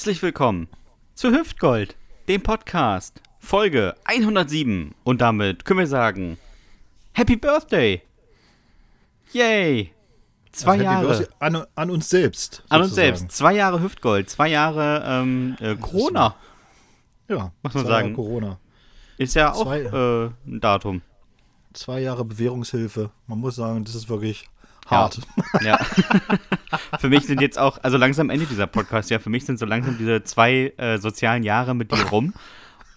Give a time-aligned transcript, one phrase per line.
[0.00, 0.66] Herzlich willkommen
[1.14, 1.94] zu Hüftgold,
[2.26, 4.94] dem Podcast, Folge 107.
[5.04, 6.38] Und damit können wir sagen,
[7.12, 8.00] Happy Birthday!
[9.34, 9.92] Yay!
[10.52, 11.28] Zwei Also Jahre.
[11.38, 12.64] An, an uns selbst.
[12.70, 13.18] An uns sozusagen.
[13.18, 13.36] selbst.
[13.36, 16.34] Zwei Jahre Hüftgold, zwei Jahre ähm, äh, Corona.
[17.28, 18.14] Ja, Muss man zwei Jahre sagen.
[18.14, 18.58] Corona.
[19.18, 21.02] Ist ja auch Zwei- äh, ein Datum.
[21.74, 23.10] Zwei Jahre Bewährungshilfe.
[23.26, 24.48] Man muss sagen, das ist wirklich.
[24.90, 25.20] Hart.
[25.62, 25.78] Ja.
[26.98, 29.66] für mich sind jetzt auch, also langsam endet dieser Podcast, ja, für mich sind so
[29.66, 32.34] langsam diese zwei äh, sozialen Jahre mit dir rum.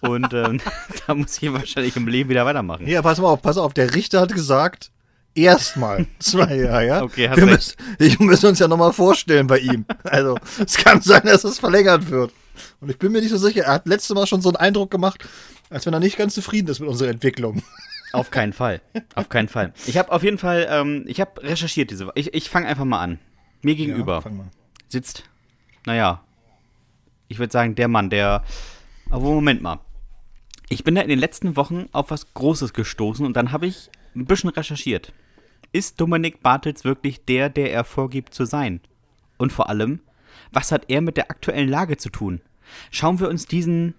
[0.00, 0.60] Und ähm,
[1.06, 2.86] da muss ich wahrscheinlich im Leben wieder weitermachen.
[2.86, 3.72] Ja, pass mal auf, pass auf.
[3.74, 4.90] Der Richter hat gesagt,
[5.34, 7.02] erstmal zwei Jahre, ja?
[7.02, 7.76] Okay, hast wir recht.
[7.78, 9.86] müssen, ich muss uns ja nochmal vorstellen bei ihm.
[10.04, 12.32] Also, es kann sein, dass es verlängert wird.
[12.80, 13.64] Und ich bin mir nicht so sicher.
[13.64, 15.26] Er hat letztes Mal schon so einen Eindruck gemacht,
[15.70, 17.62] als wenn er nicht ganz zufrieden ist mit unserer Entwicklung.
[18.14, 18.80] Auf keinen Fall.
[19.14, 19.72] Auf keinen Fall.
[19.86, 22.14] Ich habe auf jeden Fall, ähm, ich habe recherchiert diese Woche.
[22.16, 23.18] Ich, ich fange einfach mal an.
[23.62, 24.30] Mir gegenüber Ja,
[24.88, 25.24] sitzt,
[25.86, 26.22] naja,
[27.28, 28.44] ich würde sagen, der Mann, der.
[29.10, 29.80] Aber Moment mal.
[30.68, 33.90] Ich bin da in den letzten Wochen auf was Großes gestoßen und dann habe ich
[34.14, 35.12] ein bisschen recherchiert.
[35.72, 38.80] Ist Dominik Bartels wirklich der, der er vorgibt zu sein?
[39.36, 40.00] Und vor allem,
[40.52, 42.40] was hat er mit der aktuellen Lage zu tun?
[42.90, 43.94] Schauen wir uns diesen,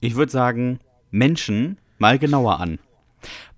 [0.00, 2.78] ich würde sagen, Menschen mal genauer an.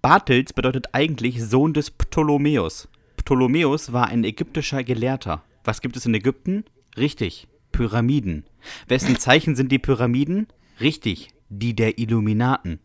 [0.03, 2.89] Bartels bedeutet eigentlich Sohn des Ptolemäus.
[3.17, 5.43] Ptolemäus war ein ägyptischer Gelehrter.
[5.65, 6.65] Was gibt es in Ägypten?
[6.97, 8.45] Richtig, Pyramiden.
[8.87, 10.47] Wessen Zeichen sind die Pyramiden?
[10.81, 12.81] Richtig, die der Illuminaten.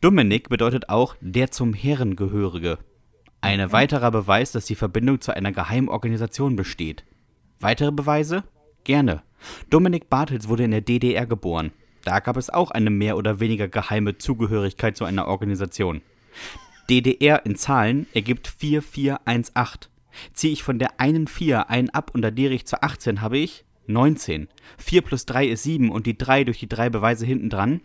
[0.00, 2.78] Dominik bedeutet auch der zum Herren gehörige.
[3.40, 7.04] Ein weiterer Beweis, dass die Verbindung zu einer Geheimorganisation besteht.
[7.60, 8.44] Weitere Beweise?
[8.84, 9.22] Gerne.
[9.70, 11.72] Dominik Bartels wurde in der DDR geboren.
[12.04, 16.02] Da gab es auch eine mehr oder weniger geheime Zugehörigkeit zu einer Organisation.
[16.88, 19.90] DDR in Zahlen ergibt 4418.
[20.32, 23.64] Ziehe ich von der einen 4 einen ab und addiere ich zur 18, habe ich
[23.86, 24.48] 19.
[24.78, 27.80] 4 plus 3 ist 7 und die 3 durch die drei Beweise hinten dran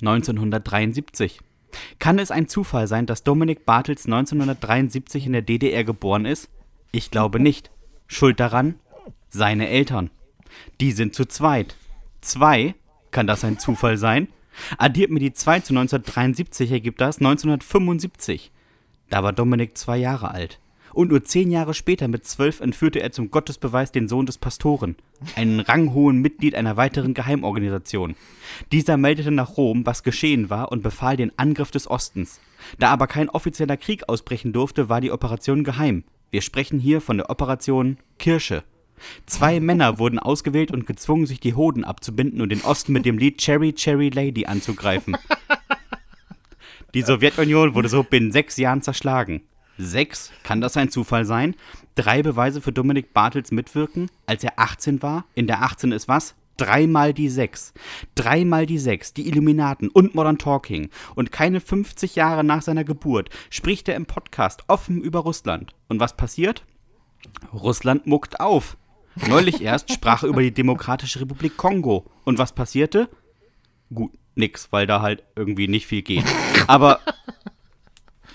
[0.00, 1.40] 1973.
[1.98, 6.50] Kann es ein Zufall sein, dass Dominik Bartels 1973 in der DDR geboren ist?
[6.90, 7.70] Ich glaube nicht.
[8.06, 8.74] Schuld daran?
[9.28, 10.10] Seine Eltern.
[10.80, 11.76] Die sind zu zweit.
[12.20, 12.74] Zwei?
[13.10, 14.28] Kann das ein Zufall sein?
[14.78, 18.52] Addiert mir die 2 zu 1973 ergibt das 1975.
[19.10, 20.58] Da war Dominik zwei Jahre alt.
[20.94, 24.96] Und nur zehn Jahre später, mit zwölf, entführte er zum Gottesbeweis den Sohn des Pastoren,
[25.36, 28.14] einen ranghohen Mitglied einer weiteren Geheimorganisation.
[28.72, 32.40] Dieser meldete nach Rom, was geschehen war, und befahl den Angriff des Ostens.
[32.78, 36.04] Da aber kein offizieller Krieg ausbrechen durfte, war die Operation geheim.
[36.30, 38.62] Wir sprechen hier von der Operation Kirche.
[39.26, 43.18] Zwei Männer wurden ausgewählt und gezwungen, sich die Hoden abzubinden und den Osten mit dem
[43.18, 45.16] Lied Cherry Cherry Lady anzugreifen.
[46.94, 49.42] Die Sowjetunion wurde so binnen sechs Jahren zerschlagen.
[49.78, 50.30] Sechs?
[50.42, 51.56] Kann das ein Zufall sein?
[51.94, 55.24] Drei Beweise für Dominik Bartels Mitwirken, als er 18 war.
[55.34, 56.34] In der 18 ist was?
[56.58, 57.72] Dreimal die Sechs.
[58.14, 60.90] Dreimal die Sechs, die Illuminaten und Modern Talking.
[61.14, 65.72] Und keine 50 Jahre nach seiner Geburt spricht er im Podcast offen über Russland.
[65.88, 66.64] Und was passiert?
[67.52, 68.76] Russland muckt auf.
[69.28, 72.06] Neulich erst sprach er über die Demokratische Republik Kongo.
[72.24, 73.08] Und was passierte?
[73.92, 76.24] Gut, nix, weil da halt irgendwie nicht viel geht.
[76.66, 77.00] Aber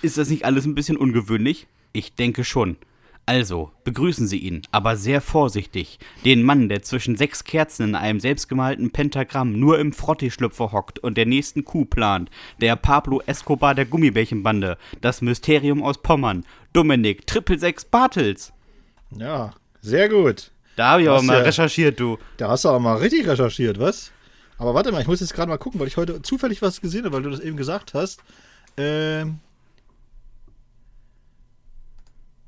[0.02, 1.68] ist das nicht alles ein bisschen ungewöhnlich?
[1.94, 2.78] Ich denke schon.
[3.30, 6.00] Also, begrüßen Sie ihn, aber sehr vorsichtig.
[6.24, 11.18] Den Mann, der zwischen sechs Kerzen in einem selbstgemalten Pentagramm nur im Frotti-Schlüpfer hockt und
[11.18, 12.30] der nächsten Kuh plant.
[12.62, 14.78] Der Pablo Escobar der Gummibärchenbande.
[15.02, 16.46] Das Mysterium aus Pommern.
[16.72, 18.54] Dominik, Triple Sechs Bartels.
[19.12, 19.52] Ja,
[19.82, 20.52] sehr gut.
[20.78, 22.18] Da habe ich aber mal ja- recherchiert, du.
[22.38, 24.12] Da hast du aber mal richtig recherchiert, was?
[24.60, 27.04] Aber warte mal, ich muss jetzt gerade mal gucken, weil ich heute zufällig was gesehen
[27.06, 28.22] habe, weil du das eben gesagt hast.
[28.78, 29.40] Ähm.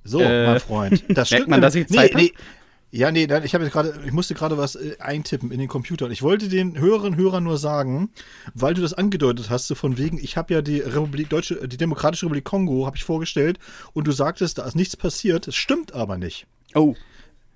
[0.04, 1.04] So, Äh, mein Freund.
[1.10, 2.34] Das merkt man, dass ich Zeit nee, nee.
[2.92, 6.06] Ja, nee, nein, ich habe gerade, ich musste gerade was äh, eintippen in den Computer.
[6.06, 8.10] Und ich wollte den und Hörern nur sagen,
[8.56, 11.78] weil du das angedeutet hast, so von wegen, ich habe ja die Republik Deutsche, die
[11.78, 13.60] Demokratische Republik Kongo, habe ich vorgestellt,
[13.94, 15.46] und du sagtest, da ist nichts passiert.
[15.48, 16.96] Das stimmt aber nicht Oh,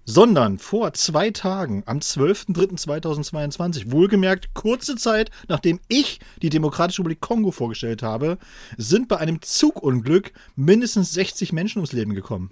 [0.06, 7.52] sondern vor zwei Tagen, am 12.03.2022, wohlgemerkt kurze Zeit, nachdem ich die Demokratische Republik Kongo
[7.52, 8.38] vorgestellt habe,
[8.78, 12.52] sind bei einem Zugunglück mindestens 60 Menschen ums Leben gekommen.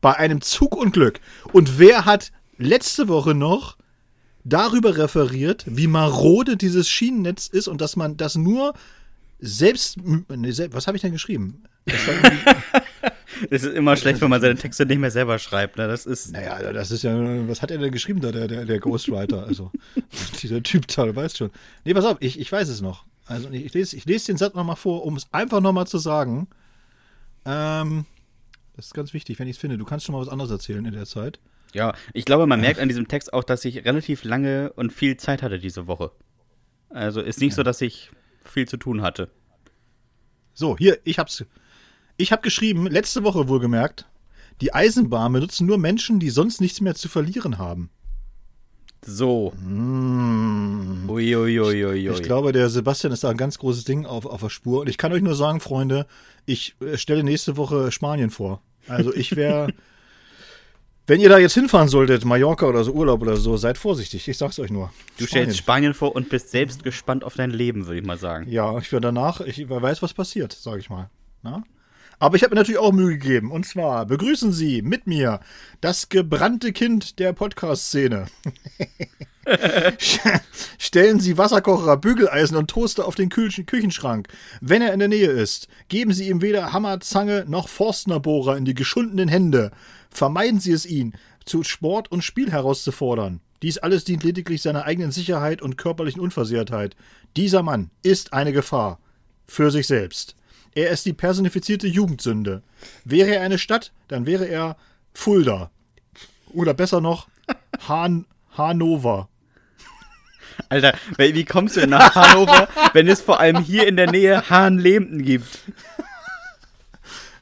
[0.00, 1.20] Bei einem Zugunglück.
[1.52, 3.76] Und wer hat letzte Woche noch
[4.44, 8.74] darüber referiert, wie marode dieses Schienennetz ist und dass man das nur
[9.40, 9.98] selbst.
[10.04, 11.64] Nee, was habe ich denn geschrieben?
[13.50, 15.76] Es ist immer schlecht, wenn man seine Texte nicht mehr selber schreibt.
[15.76, 15.88] Ne?
[15.88, 16.32] Das ist.
[16.32, 17.14] Naja, das ist ja,
[17.48, 19.46] was hat er denn geschrieben da, der, der, der Ghostwriter?
[19.46, 19.70] Also,
[20.42, 21.50] dieser Typ da, du weißt schon.
[21.84, 23.04] Nee, pass auf, ich, ich weiß es noch.
[23.26, 26.48] Also, ich lese, ich lese den Satz nochmal vor, um es einfach nochmal zu sagen.
[27.44, 28.06] Ähm,
[28.76, 29.78] das ist ganz wichtig, wenn ich es finde.
[29.78, 31.40] Du kannst schon mal was anderes erzählen in der Zeit.
[31.74, 35.16] Ja, ich glaube, man merkt an diesem Text auch, dass ich relativ lange und viel
[35.16, 36.12] Zeit hatte diese Woche.
[36.88, 38.10] Also ist nicht so, dass ich
[38.44, 39.30] viel zu tun hatte.
[40.54, 41.44] So, hier, ich hab's.
[42.20, 44.04] Ich hab geschrieben, letzte Woche wohlgemerkt,
[44.60, 47.90] die Eisenbahn benutzen nur Menschen, die sonst nichts mehr zu verlieren haben.
[49.06, 49.52] So.
[49.52, 51.08] Mm.
[51.08, 52.08] Uiuiuiui.
[52.08, 54.80] Ich glaube, der Sebastian ist da ein ganz großes Ding auf, auf der Spur.
[54.80, 56.08] Und ich kann euch nur sagen, Freunde,
[56.44, 58.62] ich äh, stelle nächste Woche Spanien vor.
[58.88, 59.72] Also ich wäre,
[61.06, 64.26] wenn ihr da jetzt hinfahren solltet, Mallorca oder so Urlaub oder so, seid vorsichtig.
[64.26, 64.92] Ich sag's euch nur.
[65.18, 68.50] Du stellst Spanien vor und bist selbst gespannt auf dein Leben, würde ich mal sagen.
[68.50, 71.10] Ja, ich werde danach, ich weiß, was passiert, sage ich mal.
[71.44, 71.62] Na?
[72.18, 73.50] Aber ich habe mir natürlich auch Mühe gegeben.
[73.50, 75.40] Und zwar begrüßen Sie mit mir
[75.80, 78.26] das gebrannte Kind der Podcast-Szene.
[80.78, 84.28] Stellen Sie Wasserkocher, Bügeleisen und Toaster auf den Küchenschrank.
[84.60, 88.64] Wenn er in der Nähe ist, geben Sie ihm weder Hammer, Zange noch Forstnerbohrer in
[88.64, 89.70] die geschundenen Hände.
[90.10, 93.40] Vermeiden Sie es ihn, zu Sport und Spiel herauszufordern.
[93.62, 96.94] Dies alles dient lediglich seiner eigenen Sicherheit und körperlichen Unversehrtheit.
[97.36, 99.00] Dieser Mann ist eine Gefahr.
[99.46, 100.36] Für sich selbst.
[100.74, 102.62] Er ist die personifizierte Jugendsünde.
[103.04, 104.76] Wäre er eine Stadt, dann wäre er
[105.12, 105.70] Fulda.
[106.52, 107.28] Oder besser noch,
[107.88, 108.26] Han
[108.56, 109.28] Hannover.
[110.68, 114.50] Alter, wie kommst du denn nach Hannover, wenn es vor allem hier in der Nähe
[114.50, 115.60] Hahnlehmten gibt?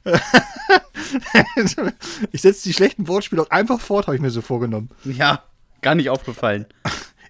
[2.33, 4.91] ich setze die schlechten Wortspiele auch einfach fort, habe ich mir so vorgenommen.
[5.05, 5.43] Ja,
[5.83, 6.67] gar nicht aufgefallen.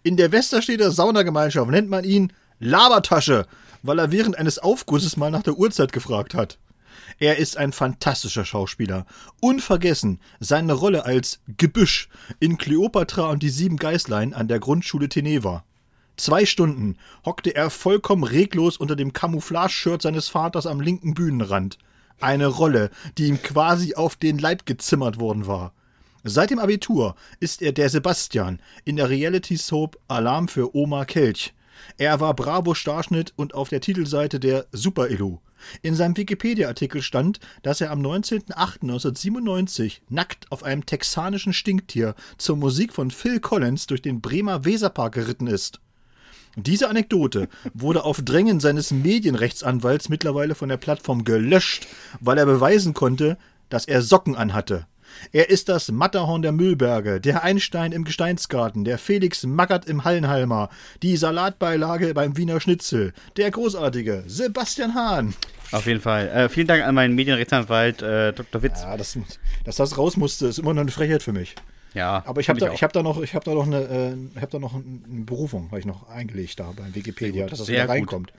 [0.03, 3.47] In der Westerstedter Saunagemeinschaft nennt man ihn Labertasche,
[3.83, 6.59] weil er während eines Aufgusses mal nach der Uhrzeit gefragt hat.
[7.19, 9.07] Er ist ein fantastischer Schauspieler.
[9.41, 12.09] Unvergessen seine Rolle als Gebüsch
[12.41, 15.65] in Kleopatra und die sieben Geißlein an der Grundschule Teneva.
[16.17, 21.79] Zwei Stunden hockte er vollkommen reglos unter dem Camouflage-Shirt seines Vaters am linken Bühnenrand.
[22.21, 25.73] Eine Rolle, die ihm quasi auf den Leib gezimmert worden war.
[26.25, 31.55] Seit dem Abitur ist er der Sebastian in der Reality-Soap Alarm für Oma Kelch.
[31.99, 35.39] Er war Bravo-Starschnitt und auf der Titelseite der Super-Elu.
[35.83, 42.93] In seinem Wikipedia-Artikel stand, dass er am 19.08.1997 nackt auf einem texanischen Stinktier zur Musik
[42.93, 45.81] von Phil Collins durch den Bremer Weserpark geritten ist.
[46.57, 51.87] Diese Anekdote wurde auf Drängen seines Medienrechtsanwalts mittlerweile von der Plattform gelöscht,
[52.21, 53.37] weil er beweisen konnte,
[53.69, 54.87] dass er Socken anhatte.
[55.33, 60.71] Er ist das Matterhorn der Müllberge, der Einstein im Gesteinsgarten, der Felix Mackert im Hallenhalmer,
[61.03, 65.35] die Salatbeilage beim Wiener Schnitzel, der großartige Sebastian Hahn.
[65.73, 66.29] Auf jeden Fall.
[66.29, 68.63] Äh, vielen Dank an meinen Medienrechtsanwalt äh, Dr.
[68.63, 68.83] Witz.
[68.83, 69.19] Ja, das,
[69.65, 71.55] dass das raus musste, ist immer noch eine Frechheit für mich.
[71.97, 73.81] Ja, aber ich habe da, ich hab da noch, ich habe da noch eine,
[74.37, 74.85] äh, hab da noch eine
[75.25, 78.35] Berufung, habe ich noch eingelegt da bei Wikipedia, dass das wieder reinkommt.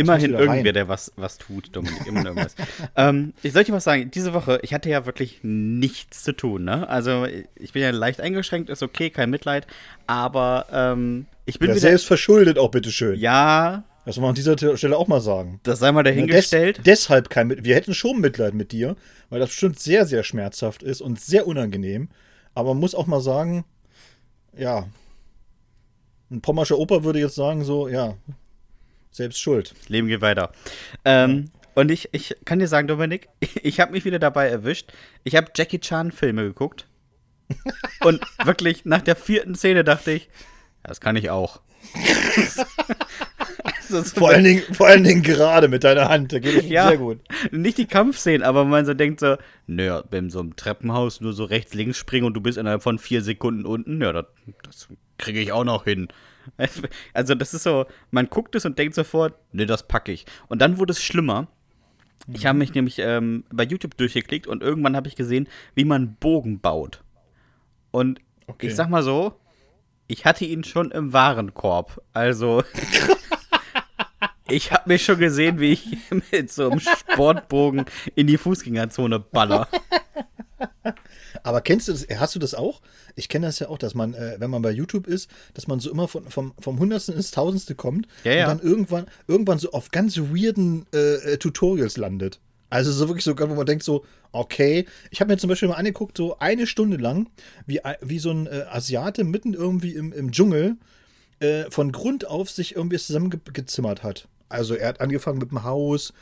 [0.00, 2.54] Immerhin irgendwer, der was, was tut, Dominik, immer irgendwas.
[2.96, 6.88] ähm, ich sollte was sagen, diese Woche, ich hatte ja wirklich nichts zu tun, ne?
[6.88, 9.66] Also ich bin ja leicht eingeschränkt, ist okay, kein Mitleid,
[10.06, 13.18] aber ähm, ich bin ja, wieder, selbst verschuldet auch bitteschön.
[13.18, 13.84] Ja.
[14.04, 15.60] Das muss man an dieser Stelle auch mal sagen.
[15.62, 16.78] Das sei mal dahingestellt.
[16.78, 17.64] Des, deshalb kein Mitleid.
[17.66, 18.96] Wir hätten schon Mitleid mit dir,
[19.28, 22.08] weil das bestimmt sehr, sehr schmerzhaft ist und sehr unangenehm.
[22.54, 23.64] Aber man muss auch mal sagen,
[24.56, 24.86] ja,
[26.30, 28.14] ein pommerscher Opa würde jetzt sagen, so, ja,
[29.10, 29.74] selbst schuld.
[29.88, 30.52] Leben geht weiter.
[31.04, 33.28] Ähm, und ich, ich kann dir sagen, Dominik,
[33.62, 34.92] ich habe mich wieder dabei erwischt.
[35.24, 36.86] Ich habe Jackie Chan-Filme geguckt.
[38.00, 40.28] und wirklich nach der vierten Szene dachte ich,
[40.82, 41.60] das kann ich auch.
[44.14, 46.98] Vor, allen Dingen, vor allen Dingen gerade mit deiner Hand, da geht es ja, sehr
[46.98, 47.20] gut.
[47.50, 51.44] Nicht die Kampfszenen, aber man so denkt so, naja, in so einem Treppenhaus nur so
[51.44, 54.26] rechts, links springen und du bist innerhalb von vier Sekunden unten, ja, das,
[54.62, 54.88] das
[55.18, 56.08] kriege ich auch noch hin.
[57.12, 60.24] Also das ist so, man guckt es und denkt sofort, ne, das packe ich.
[60.48, 61.48] Und dann wurde es schlimmer.
[62.32, 66.16] Ich habe mich nämlich ähm, bei YouTube durchgeklickt und irgendwann habe ich gesehen, wie man
[66.16, 67.02] Bogen baut.
[67.90, 68.68] Und okay.
[68.68, 69.34] ich sag mal so,
[70.10, 72.02] ich hatte ihn schon im Warenkorb.
[72.12, 72.64] Also
[74.48, 75.86] Ich habe mich schon gesehen, wie ich
[76.32, 77.84] mit so einem Sportbogen
[78.16, 79.68] in die Fußgängerzone baller.
[81.44, 82.80] Aber kennst du das, hast du das auch?
[83.14, 85.78] Ich kenne das ja auch, dass man, äh, wenn man bei YouTube ist, dass man
[85.78, 88.50] so immer von, vom, vom Hundertsten ins Tausendste kommt ja, ja.
[88.50, 92.40] und dann irgendwann, irgendwann so auf ganz weirden äh, äh Tutorials landet.
[92.70, 94.86] Also so wirklich so, wo man denkt so, okay.
[95.10, 97.28] Ich habe mir zum Beispiel mal angeguckt, so eine Stunde lang,
[97.66, 100.76] wie, wie so ein äh, Asiate mitten irgendwie im, im Dschungel
[101.40, 104.28] äh, von Grund auf sich irgendwie zusammengezimmert hat.
[104.48, 106.12] Also er hat angefangen mit dem Haus,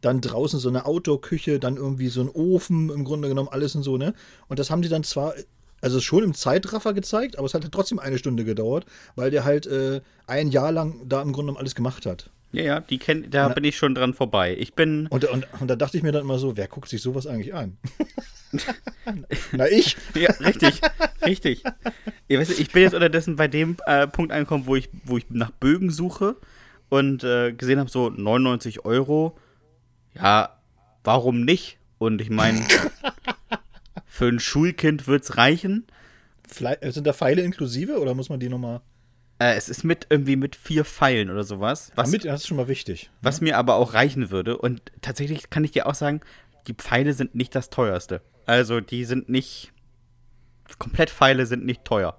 [0.00, 3.82] dann draußen so eine Outdoor-Küche, dann irgendwie so ein Ofen, im Grunde genommen alles und
[3.82, 4.14] so, ne?
[4.48, 5.34] Und das haben die dann zwar,
[5.80, 8.86] also schon im Zeitraffer gezeigt, aber es hat trotzdem eine Stunde gedauert,
[9.16, 12.30] weil der halt äh, ein Jahr lang da im Grunde genommen alles gemacht hat.
[12.52, 14.56] Ja, ja, die kenn, da und, bin ich schon dran vorbei.
[14.58, 15.06] Ich bin.
[15.08, 17.54] Und, und, und da dachte ich mir dann immer so, wer guckt sich sowas eigentlich
[17.54, 17.76] an?
[19.52, 19.96] Na, ich?
[20.14, 20.80] Ja, richtig,
[21.24, 21.62] richtig.
[22.26, 25.18] Ich, weiß, nicht, ich bin jetzt unterdessen bei dem äh, Punkt angekommen, wo ich, wo
[25.18, 26.36] ich nach Bögen suche
[26.88, 29.36] und äh, gesehen habe, so 99 Euro.
[30.14, 30.58] Ja,
[31.04, 31.78] warum nicht?
[31.98, 32.64] Und ich meine,
[34.06, 35.86] für ein Schulkind wird es reichen.
[36.46, 38.80] Fle sind da Pfeile inklusive oder muss man die nochmal.
[39.38, 41.92] Äh, es ist mit irgendwie mit vier Pfeilen oder sowas.
[41.94, 43.10] Was, Damit, das ist schon mal wichtig.
[43.22, 44.58] was mir aber auch reichen würde.
[44.58, 46.20] Und tatsächlich kann ich dir auch sagen,
[46.66, 48.20] die Pfeile sind nicht das teuerste.
[48.46, 49.72] Also die sind nicht.
[50.78, 52.18] Komplett Pfeile sind nicht teuer.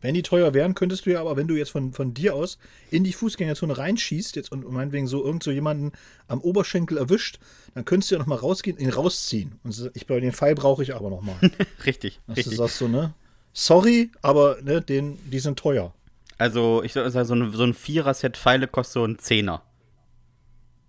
[0.00, 2.58] Wenn die teuer wären, könntest du ja aber, wenn du jetzt von, von dir aus
[2.90, 5.92] in die Fußgängerzone reinschießt jetzt und meinetwegen so irgend so jemanden
[6.26, 7.38] am Oberschenkel erwischt,
[7.74, 9.58] dann könntest du ja nochmal rausgehen, ihn rausziehen.
[9.62, 11.36] Und ich bei den Pfeil brauche ich aber nochmal.
[11.84, 12.56] richtig, Dass du richtig.
[12.56, 13.12] sagst so, ne?
[13.52, 15.92] Sorry, aber ne, den, die sind teuer.
[16.40, 19.62] Also ich würde sagen, so ein, so ein Vierer-Set Pfeile kostet so ein Zehner.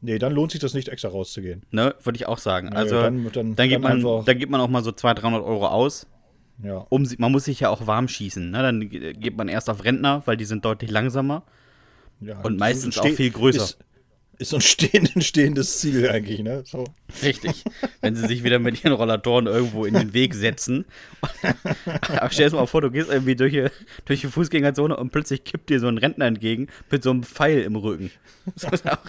[0.03, 1.63] Nee, dann lohnt sich das nicht extra rauszugehen.
[1.71, 2.69] Ne, würde ich auch sagen.
[2.69, 4.91] Nee, Also dann- dann, dann- dann, gibt man, einfach- dann gibt man auch mal so
[4.91, 6.07] 200, 300 Euro aus.
[6.63, 6.85] Ja.
[6.89, 8.49] Um, man muss sich ja auch warm schießen.
[8.51, 8.61] Ne?
[8.61, 11.43] Dann ge- geht man erst auf Rentner, weil die sind deutlich langsamer.
[12.19, 12.39] ja.
[12.41, 13.63] Und meistens auch viel größer.
[13.63, 13.77] Ist,
[14.41, 16.63] ist so ein stehend, stehendes Ziel eigentlich, ne?
[16.65, 16.83] So.
[17.21, 17.63] Richtig.
[18.01, 20.85] Wenn sie sich wieder mit ihren Rollatoren irgendwo in den Weg setzen.
[21.91, 23.67] Aber stell dir mal vor, du gehst irgendwie durch die,
[24.05, 27.61] durch die Fußgängerzone und plötzlich kippt dir so ein Rentner entgegen mit so einem Pfeil
[27.61, 28.11] im Rücken.
[28.55, 29.05] Das muss auch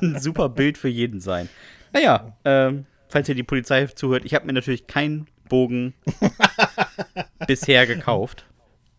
[0.00, 1.48] ein super Bild für jeden sein.
[1.92, 5.94] Naja, ähm, falls ihr die Polizei zuhört, ich habe mir natürlich keinen Bogen
[7.46, 8.46] bisher gekauft.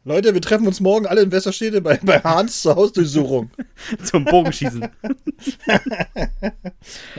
[0.05, 3.51] Leute, wir treffen uns morgen alle in Westerstede bei, bei Hans zur Hausdurchsuchung.
[4.03, 4.86] Zum Bogenschießen.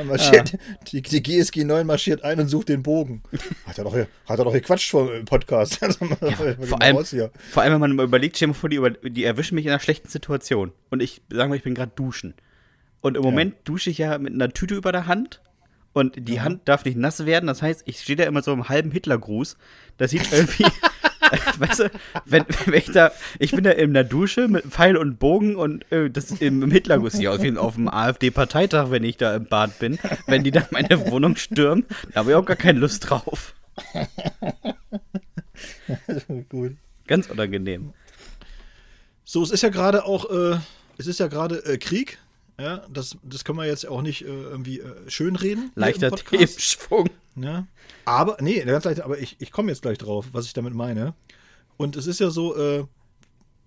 [0.05, 3.23] Marschiert, die, die GSG 9 marschiert ein und sucht den Bogen.
[3.67, 5.79] Hat er doch, hier- hat er doch gequatscht vor im Podcast.
[5.83, 6.05] Also,
[6.67, 6.97] Vor allem,
[7.53, 9.71] vor allem, wenn man mal überlegt, stell mal vor, die, über, die erwischen mich in
[9.71, 10.73] einer schlechten Situation.
[10.91, 12.35] Und ich sage mal, ich bin gerade duschen.
[13.01, 15.41] Und im Moment dusche ich ja mit einer Tüte über der Hand.
[15.95, 17.47] Und die Hand darf nicht nass werden.
[17.47, 19.57] Das heißt, ich stehe da immer so im halben Hitlergruß.
[19.97, 20.67] Das sieht irgendwie.
[21.59, 21.91] weißt du,
[22.25, 23.13] wenn, wenn ich da.
[23.39, 26.71] Ich bin da in der Dusche mit Pfeil und Bogen und äh, das im, im
[26.71, 29.99] Hitlergruß sieht aus wie auf dem AfD-Parteitag, wenn ich da im Bad bin.
[30.27, 33.55] Wenn die dann meine Wohnung stürmen, da habe ich auch gar keine Lust drauf.
[36.49, 36.77] Gut.
[37.07, 37.93] Ganz unangenehm.
[39.25, 40.59] So, es ist ja gerade auch, äh,
[40.99, 42.19] es ist ja gerade äh, Krieg.
[42.59, 45.73] Ja, das, das können wir jetzt auch nicht äh, irgendwie äh, schönreden.
[45.75, 46.11] Leichter.
[46.13, 47.11] Themenschwung.
[47.37, 47.67] Ja.
[48.05, 51.15] Aber, nee, ganz leicht, aber ich, ich komme jetzt gleich drauf, was ich damit meine.
[51.77, 52.85] Und es ist ja so, äh,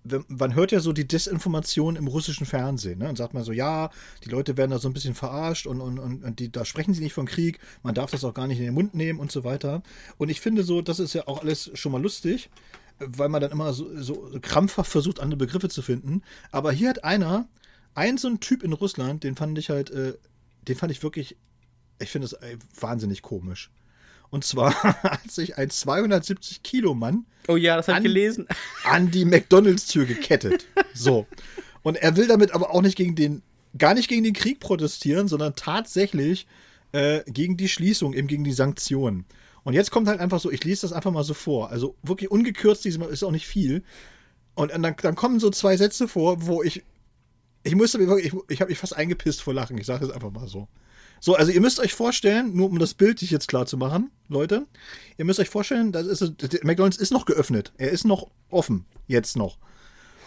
[0.04, 3.08] wenn, man hört ja so die Desinformation im russischen Fernsehen, ne?
[3.08, 3.90] Und sagt man so, ja,
[4.24, 6.94] die Leute werden da so ein bisschen verarscht und, und, und, und die, da sprechen
[6.94, 9.30] sie nicht von Krieg, man darf das auch gar nicht in den Mund nehmen und
[9.30, 9.82] so weiter.
[10.16, 12.48] Und ich finde so, das ist ja auch alles schon mal lustig,
[12.98, 16.22] weil man dann immer so, so krampfhaft versucht, andere Begriffe zu finden.
[16.50, 17.46] Aber hier hat einer,
[17.98, 20.14] ein so ein Typ in Russland, den fand ich halt, äh,
[20.66, 21.36] den fand ich wirklich,
[22.00, 22.36] ich finde es
[22.80, 23.70] wahnsinnig komisch.
[24.30, 28.46] Und zwar hat sich ein 270 Kilo Mann Oh ja, das An- ich gelesen.
[28.84, 30.66] an die McDonalds-Tür gekettet.
[30.94, 31.26] So.
[31.82, 33.42] Und er will damit aber auch nicht gegen den,
[33.78, 36.46] gar nicht gegen den Krieg protestieren, sondern tatsächlich
[36.92, 39.24] äh, gegen die Schließung, eben gegen die Sanktionen.
[39.62, 41.70] Und jetzt kommt halt einfach so, ich lese das einfach mal so vor.
[41.70, 43.84] Also wirklich ungekürzt, diesmal ist auch nicht viel.
[44.56, 46.82] Und dann, dann kommen so zwei Sätze vor, wo ich,
[47.62, 49.78] ich musste mir ich, ich habe mich fast eingepisst vor Lachen.
[49.78, 50.68] Ich sage es einfach mal so.
[51.20, 54.10] So, also ihr müsst euch vorstellen, nur um das Bild sich jetzt klar zu machen,
[54.28, 54.66] Leute,
[55.16, 57.72] ihr müsst euch vorstellen, das ist, McDonalds ist noch geöffnet.
[57.76, 59.58] Er ist noch offen, jetzt noch.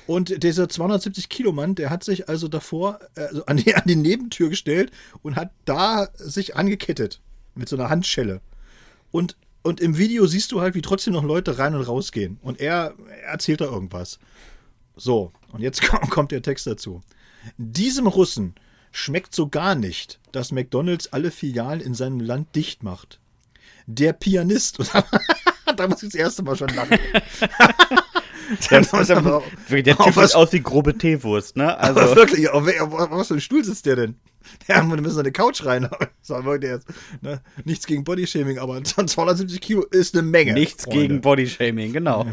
[0.07, 3.83] Und dieser 270 Kilo Mann, der hat sich also davor äh, also an, die, an
[3.85, 7.21] die Nebentür gestellt und hat da sich angekettet
[7.55, 8.41] mit so einer Handschelle.
[9.11, 12.39] Und, und im Video siehst du halt, wie trotzdem noch Leute rein und rausgehen.
[12.41, 14.19] Und er, er erzählt da irgendwas.
[14.95, 17.01] So, und jetzt kommt der Text dazu.
[17.57, 18.55] Diesem Russen
[18.91, 23.19] schmeckt so gar nicht, dass McDonalds alle Filialen in seinem Land dicht macht.
[23.87, 24.79] Der Pianist,
[25.75, 26.97] da muss ich das erste Mal schon lachen.
[28.69, 28.79] Der,
[29.17, 29.43] aber-
[29.81, 31.77] der auf Typ sieht aus wie grobe Teewurst, ne?
[31.79, 34.15] Aber Also, wirklich, auf, wel- auf was für ein Stuhl sitzt der denn?
[34.67, 35.87] Ja, wir müssen eine Couch rein.
[36.21, 36.87] So, wirklich jetzt,
[37.21, 37.41] ne?
[37.63, 40.53] Nichts gegen Bodyshaming, aber 270 Kilo ist eine Menge.
[40.53, 40.99] nichts Freunde.
[41.01, 42.25] gegen Bodyshaming, genau.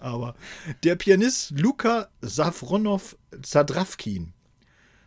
[0.00, 0.34] Aber
[0.82, 4.32] der Pianist Luka Safronov Zadravkin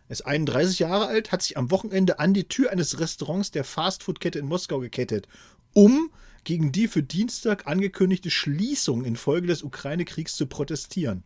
[0.10, 4.39] ist 31 Jahre alt, hat sich am Wochenende an die Tür eines Restaurants der Fastfood-Kette
[4.39, 5.27] in Moskau gekettet,
[5.74, 6.10] um
[6.43, 11.24] gegen die für Dienstag angekündigte Schließung infolge des Ukraine-Kriegs zu protestieren.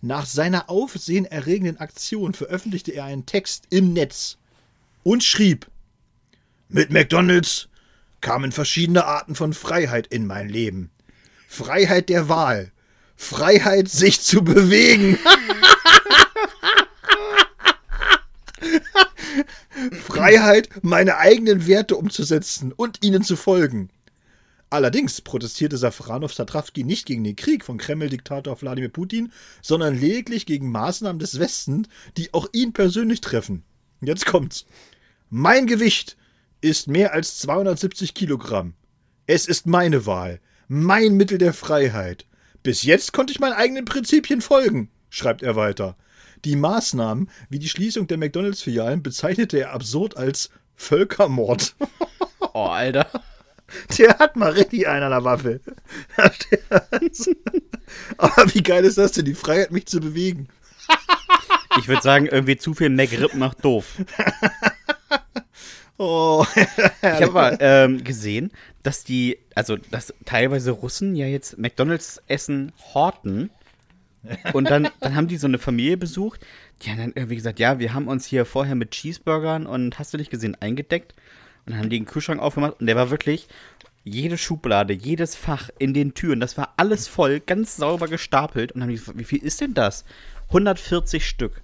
[0.00, 4.38] Nach seiner aufsehenerregenden Aktion veröffentlichte er einen Text im Netz
[5.04, 5.68] und schrieb:
[6.68, 7.68] Mit McDonalds
[8.20, 10.90] kamen verschiedene Arten von Freiheit in mein Leben.
[11.46, 12.72] Freiheit der Wahl.
[13.14, 15.18] Freiheit, sich zu bewegen.
[19.90, 23.90] Freiheit, meine eigenen Werte umzusetzen und ihnen zu folgen.
[24.70, 30.70] Allerdings protestierte Safranov Satravsky nicht gegen den Krieg von Kreml-Diktator Wladimir Putin, sondern lediglich gegen
[30.70, 33.64] Maßnahmen des Westens, die auch ihn persönlich treffen.
[34.00, 34.64] Jetzt kommt's.
[35.28, 36.16] Mein Gewicht
[36.62, 38.74] ist mehr als 270 Kilogramm.
[39.26, 42.26] Es ist meine Wahl, mein Mittel der Freiheit.
[42.62, 45.94] Bis jetzt konnte ich meinen eigenen Prinzipien folgen, schreibt er weiter.
[46.44, 51.76] Die Maßnahmen wie die Schließung der McDonalds-Filialen bezeichnete er absurd als Völkermord.
[52.54, 53.08] Oh, Alter.
[53.96, 55.60] Der hat mal richtig einen an der Waffe.
[58.18, 59.24] Aber wie geil ist das denn?
[59.24, 60.48] Die Freiheit, mich zu bewegen.
[61.78, 63.86] Ich würde sagen, irgendwie zu viel McRib macht doof.
[65.98, 68.50] Oh, Ich habe aber ähm, gesehen,
[68.82, 73.50] dass die, also dass teilweise Russen ja jetzt McDonalds-Essen horten.
[74.52, 76.44] Und dann, dann haben die so eine Familie besucht.
[76.82, 80.14] Die haben dann irgendwie gesagt, ja, wir haben uns hier vorher mit Cheeseburgern und hast
[80.14, 81.14] du nicht gesehen, eingedeckt.
[81.64, 83.48] Und dann haben die den Kühlschrank aufgemacht und der war wirklich
[84.04, 88.72] jede Schublade, jedes Fach in den Türen, das war alles voll, ganz sauber gestapelt.
[88.72, 90.04] Und dann haben die gefragt, wie viel ist denn das?
[90.48, 91.62] 140 Stück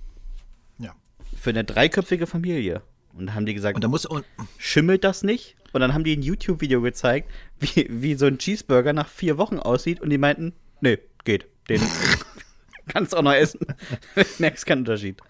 [0.78, 0.94] ja.
[1.36, 2.82] für eine dreiköpfige Familie.
[3.12, 4.24] Und da haben die gesagt, Und da muss und,
[4.58, 5.56] schimmelt das nicht?
[5.72, 9.58] Und dann haben die ein YouTube-Video gezeigt, wie, wie so ein Cheeseburger nach vier Wochen
[9.58, 11.46] aussieht und die meinten, nee, geht.
[11.68, 11.82] Den
[12.88, 13.60] kannst auch noch essen.
[14.38, 15.20] Merkst keinen Unterschied.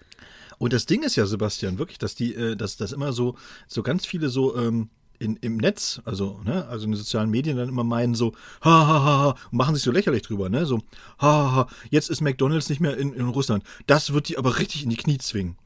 [0.57, 3.35] und das Ding ist ja, Sebastian, wirklich, dass die, äh, dass das immer so,
[3.67, 4.89] so ganz viele so ähm,
[5.19, 8.87] in, im Netz, also, ne, also in den sozialen Medien dann immer meinen so, ha,
[8.87, 10.77] ha, ha, ha, und machen sich so lächerlich drüber, ne, so,
[11.19, 13.63] ha, ha, ha, jetzt ist McDonalds nicht mehr in, in Russland.
[13.85, 15.57] Das wird die aber richtig in die Knie zwingen.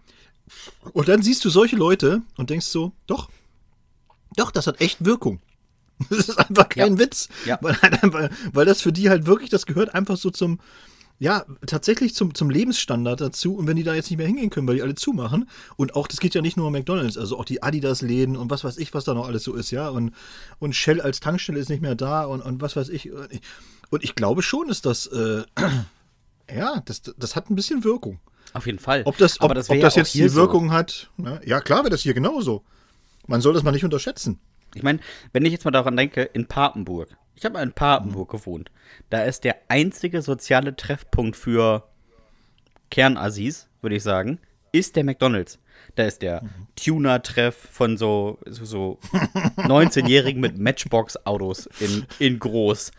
[0.92, 3.30] Und dann siehst du solche Leute und denkst so, doch,
[4.36, 5.40] doch, das hat echt Wirkung.
[6.10, 7.00] Das ist einfach kein Ja.
[7.00, 7.30] Witz.
[7.46, 7.60] Ja.
[7.62, 10.60] Weil, weil das für die halt wirklich, das gehört einfach so zum,
[11.20, 13.55] ja, tatsächlich zum, zum Lebensstandard dazu.
[13.55, 16.08] Und wenn die da jetzt nicht mehr hingehen können, weil die alle zumachen, und auch,
[16.08, 18.93] das geht ja nicht nur um McDonalds, also auch die Adidas-Läden und was weiß ich,
[18.93, 19.89] was da noch alles so ist, ja.
[19.89, 20.13] Und,
[20.60, 23.12] und Shell als Tankstelle ist nicht mehr da und, und was weiß ich.
[23.12, 25.43] Und ich glaube schon, ist das, äh,
[26.53, 28.20] ja, das, das hat ein bisschen Wirkung.
[28.53, 29.03] Auf jeden Fall.
[29.05, 31.41] Ob das, ob, Aber das, ob das jetzt hier die Wirkung hat, ne?
[31.45, 32.63] ja klar wäre das hier genauso.
[33.28, 34.39] Man soll das mal nicht unterschätzen.
[34.76, 34.99] Ich meine,
[35.32, 37.10] wenn ich jetzt mal daran denke, in Papenburg.
[37.36, 38.72] Ich habe mal in Papenburg gewohnt.
[39.10, 41.84] Da ist der einzige soziale Treffpunkt für
[42.91, 44.39] Kernassis, würde ich sagen,
[44.72, 45.60] ist der McDonalds.
[45.96, 46.43] Da ist der
[46.76, 49.00] Tuner-Treff von so, so, so
[49.58, 52.91] 19-Jährigen mit Matchbox-Autos in, in groß.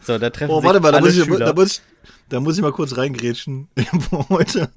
[0.00, 1.82] So, da treffen Oh, sich warte mal, da muss, ich, da, muss ich,
[2.28, 3.68] da muss ich mal kurz reingrätschen.
[4.28, 4.70] heute,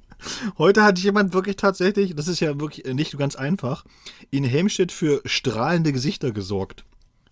[0.58, 3.84] heute hat jemand wirklich tatsächlich, das ist ja wirklich nicht ganz einfach,
[4.30, 6.84] in Helmstedt für strahlende Gesichter gesorgt.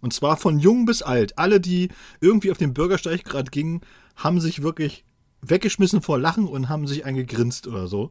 [0.05, 1.39] Und zwar von jung bis alt.
[1.39, 1.89] Alle, die
[2.21, 3.81] irgendwie auf den Bürgersteig gerade gingen,
[4.17, 5.03] haben sich wirklich
[5.41, 8.11] weggeschmissen vor Lachen und haben sich eingegrinst oder so.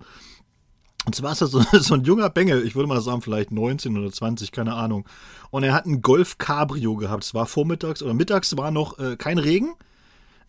[1.06, 3.95] Und zwar ist das so, so ein junger Bengel, ich würde mal sagen, vielleicht 19
[3.95, 5.08] oder 20, keine Ahnung.
[5.51, 7.25] Und er hat einen Golf Cabrio gehabt.
[7.25, 9.75] Es war vormittags oder mittags war noch äh, kein Regen.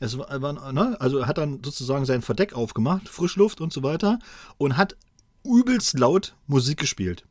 [0.00, 0.96] Es war, war, ne?
[0.98, 4.18] Also er hat dann sozusagen sein Verdeck aufgemacht, Frischluft und so weiter,
[4.56, 4.96] und hat
[5.44, 7.26] übelst laut Musik gespielt.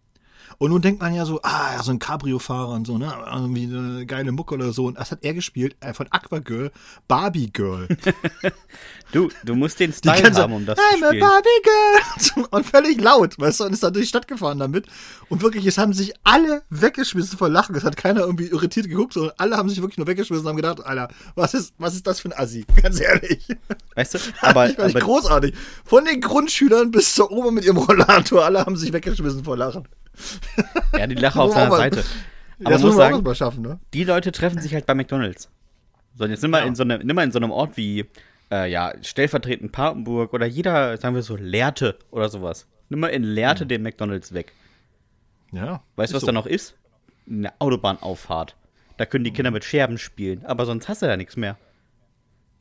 [0.58, 3.14] Und nun denkt man ja so, ah, so ein Cabrio-Fahrer und so, ne?
[3.32, 4.86] Irgendwie eine geile Mucke oder so.
[4.86, 6.72] Und das hat er gespielt, äh, von Aquagirl,
[7.08, 7.88] Barbie Girl.
[9.14, 11.20] Du, du musst den Style kann so, haben, um das I'm zu spielen.
[11.20, 12.48] Barbie Girl.
[12.50, 14.88] Und völlig laut, weißt du, und ist dann durch die Stadt gefahren damit.
[15.30, 17.76] Und wirklich, es haben sich alle weggeschmissen vor Lachen.
[17.76, 20.56] Es hat keiner irgendwie irritiert geguckt, sondern alle haben sich wirklich nur weggeschmissen und haben
[20.56, 22.66] gedacht, Alter, was ist, was ist das für ein Assi?
[22.82, 23.48] Ganz ehrlich.
[23.94, 24.20] Weißt du?
[24.42, 25.54] Aber, ich fand ich aber großartig.
[25.86, 29.88] Von den Grundschülern bis zur Oma mit ihrem Rollator, alle haben sich weggeschmissen vor Lachen.
[30.98, 32.04] ja, die Lache auf seiner mal- Seite.
[32.60, 33.80] Aber das muss man sagen, mal schaffen, ne?
[33.94, 35.50] die Leute treffen sich halt bei McDonalds.
[36.16, 36.66] So, jetzt nimm mal, Ja.
[36.68, 38.06] in, so eine, nimm mal in so einem Ort wie,
[38.52, 42.68] äh, ja, stellvertretend Papenburg oder jeder, sagen wir so, Lehrte oder sowas.
[42.90, 44.54] Nimm mal in Lehrte den McDonalds weg.
[45.52, 45.82] Ja.
[45.96, 46.32] Weißt du, was ist da so.
[46.32, 46.76] noch ist?
[47.28, 48.56] Eine Autobahnauffahrt.
[48.98, 51.58] Da können die Kinder mit Scherben spielen, aber sonst hast du da nichts mehr.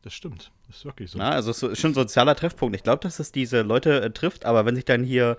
[0.02, 0.50] Das stimmt.
[0.66, 1.18] Das ist wirklich so.
[1.18, 2.74] Na, also es ist schon ein sozialer Treffpunkt.
[2.74, 5.36] Ich glaube, dass es diese Leute äh, trifft, aber wenn sich dann hier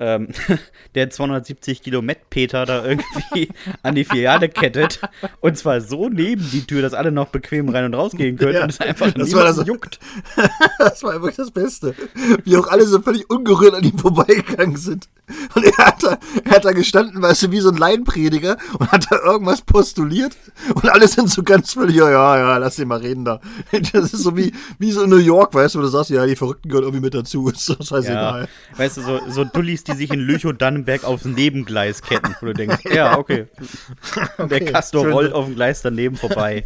[0.00, 0.28] ähm,
[0.94, 3.48] der 270 Kilo Met-Peter da irgendwie
[3.82, 5.00] an die Filiale kettet
[5.40, 8.62] und zwar so neben die Tür, dass alle noch bequem rein und rausgehen können Ja,
[8.64, 9.98] und es einfach das war das- juckt.
[10.78, 11.94] Das war wirklich das Beste.
[12.44, 15.08] Wie auch alle so völlig ungerührt an ihm vorbeigegangen sind.
[15.54, 18.90] Und er hat da, er hat da gestanden, weißt du, wie so ein Laienprediger und
[18.90, 20.36] hat da irgendwas postuliert.
[20.74, 23.40] Und alle sind so ganz völlig, ja, ja, ja, lass den mal reden da.
[23.92, 26.24] Das ist so wie, wie so in New York, weißt du, wo du sagst, ja,
[26.26, 27.48] die Verrückten gehören irgendwie mit dazu.
[27.48, 28.48] Ist doch scheißegal.
[28.72, 32.54] Ja, weißt du, so, so Dullis, die sich in Lüchow-Dannenberg aufs Nebengleis ketten, wo du
[32.54, 33.46] denkst, ja, okay.
[34.38, 35.12] Der Okay, Castor schön.
[35.12, 36.64] rollt auf dem Gleis daneben vorbei.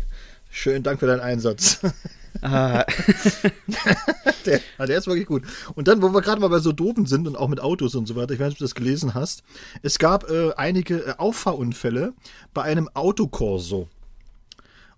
[0.50, 1.80] Schönen Dank für deinen Einsatz.
[2.42, 2.84] Ah,
[4.46, 5.42] Der, ah, der ist wirklich gut.
[5.74, 8.06] Und dann, wo wir gerade mal bei so doofen sind und auch mit Autos und
[8.06, 9.42] so weiter, ich weiß nicht, ob du das gelesen hast,
[9.82, 12.12] es gab äh, einige äh, Auffahrunfälle
[12.54, 13.88] bei einem Autokorso.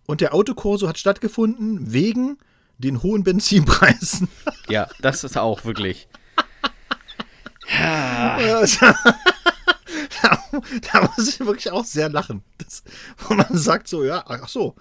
[0.07, 2.39] Und der Autokorso hat stattgefunden wegen
[2.79, 4.29] den hohen Benzinpreisen.
[4.69, 6.09] Ja, das ist auch wirklich.
[10.23, 10.39] Da,
[10.93, 12.43] da muss ich wirklich auch sehr lachen.
[12.59, 12.83] Das,
[13.19, 14.75] wo man sagt so, ja, ach so.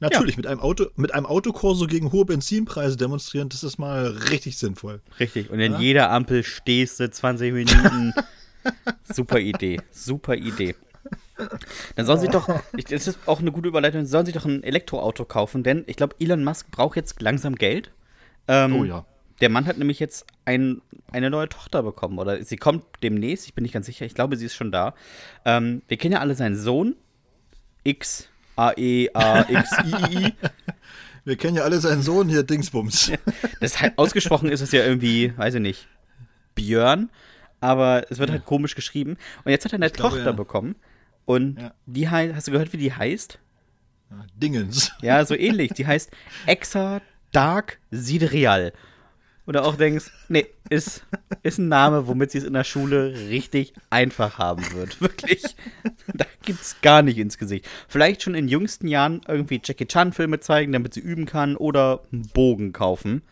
[0.00, 4.56] Natürlich, mit einem Auto, mit einem Autokorso gegen hohe Benzinpreise demonstrieren, das ist mal richtig
[4.58, 5.00] sinnvoll.
[5.18, 5.50] Richtig.
[5.50, 8.14] Und in jeder Ampel stehst du 20 Minuten.
[9.12, 9.80] super Idee.
[9.90, 10.76] Super Idee.
[11.96, 14.62] Dann sollen sie doch, ich, das ist auch eine gute Überleitung, sollen sie doch ein
[14.62, 17.90] Elektroauto kaufen, denn ich glaube, Elon Musk braucht jetzt langsam Geld.
[18.46, 19.04] Ähm, Oh ja.
[19.40, 22.18] Der Mann hat nämlich jetzt ein, eine neue Tochter bekommen.
[22.18, 24.94] Oder sie kommt demnächst, ich bin nicht ganz sicher, ich glaube, sie ist schon da.
[25.44, 26.96] Ähm, wir kennen ja alle seinen Sohn.
[27.84, 30.34] X, A, E, A, X, I, I.
[31.24, 33.12] Wir kennen ja alle seinen Sohn hier, Dingsbums.
[33.60, 35.86] Das halt, ausgesprochen ist es ja irgendwie, weiß ich nicht,
[36.54, 37.10] Björn.
[37.60, 39.18] Aber es wird halt komisch geschrieben.
[39.44, 40.32] Und jetzt hat er eine glaube, Tochter ja.
[40.32, 40.76] bekommen.
[41.26, 41.74] Und Ja.
[41.84, 43.38] die heißt, hast du gehört, wie die heißt?
[44.36, 44.92] Dingens.
[45.02, 45.72] Ja, so ähnlich.
[45.74, 46.10] Die heißt
[46.46, 48.72] Exa Dark Sidrial.
[49.48, 51.06] Oder auch denkst, nee, ist,
[51.42, 55.00] ist ein Name, womit sie es in der Schule richtig einfach haben wird.
[55.00, 55.42] Wirklich.
[56.12, 57.66] Da gibt's gar nicht ins Gesicht.
[57.88, 62.28] Vielleicht schon in jüngsten Jahren irgendwie Jackie Chan-Filme zeigen, damit sie üben kann oder einen
[62.28, 63.22] Bogen kaufen.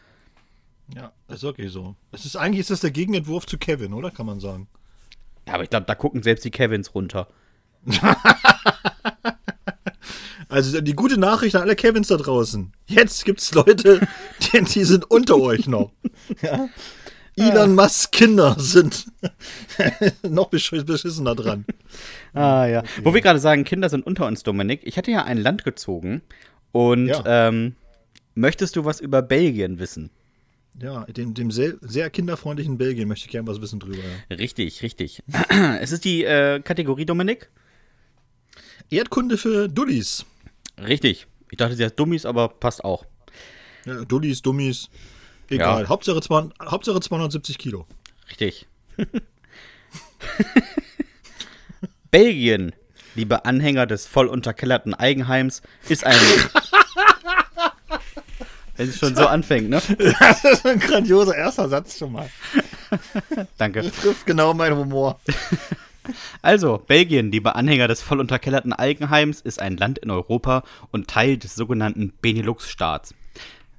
[0.95, 1.97] Ja, ist okay so.
[2.13, 4.11] Es ist eigentlich ist das der Gegenentwurf zu Kevin, oder?
[4.11, 4.69] Kann man sagen.
[5.47, 7.29] Ja, aber ich glaube, da gucken selbst die Kevins runter.
[10.57, 12.73] Also die gute Nachricht an alle Kevins da draußen.
[12.87, 14.01] Jetzt gibt's Leute,
[14.55, 15.93] die, die sind unter euch noch.
[16.43, 16.69] Ja?
[17.37, 19.05] Elon Musk Kinder sind
[20.23, 21.67] noch besch- beschissener dran.
[22.33, 22.83] Ah ja.
[23.03, 24.81] Wo wir gerade sagen, Kinder sind unter uns, Dominik.
[24.85, 26.23] Ich hatte ja ein Land gezogen
[26.73, 27.23] und Ja.
[27.49, 27.75] ähm,
[28.35, 30.09] möchtest du was über Belgien wissen?
[30.81, 33.99] Ja, dem, dem sehr, sehr kinderfreundlichen Belgien möchte ich gerne was wissen drüber.
[34.31, 34.37] Ja.
[34.37, 35.23] Richtig, richtig.
[35.81, 37.51] es ist die äh, Kategorie, Dominik?
[38.89, 40.25] Erdkunde für Dullis.
[40.81, 41.27] Richtig.
[41.51, 43.05] Ich dachte, sie heißt Dummies, aber passt auch.
[43.85, 44.91] Ja, Dullis, Dummies.
[45.49, 45.83] Egal.
[45.83, 45.89] Ja.
[45.89, 47.87] Hauptsache, zwei, Hauptsache 270 Kilo.
[48.29, 48.67] Richtig.
[52.11, 52.73] Belgien,
[53.15, 56.19] liebe Anhänger des voll unterkellerten Eigenheims, ist ein.
[58.77, 59.81] Wenn es schon so anfängt, ne?
[60.19, 62.29] Das ist ein grandioser erster Satz schon mal.
[63.59, 63.83] Danke.
[63.83, 65.21] Das trifft genau meinen Humor.
[66.43, 71.37] Also, Belgien, liebe Anhänger des voll unterkellerten Algenheims, ist ein Land in Europa und Teil
[71.37, 73.15] des sogenannten Benelux-Staats.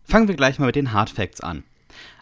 [0.04, 1.63] Fangen wir gleich mal mit den Hard Facts an.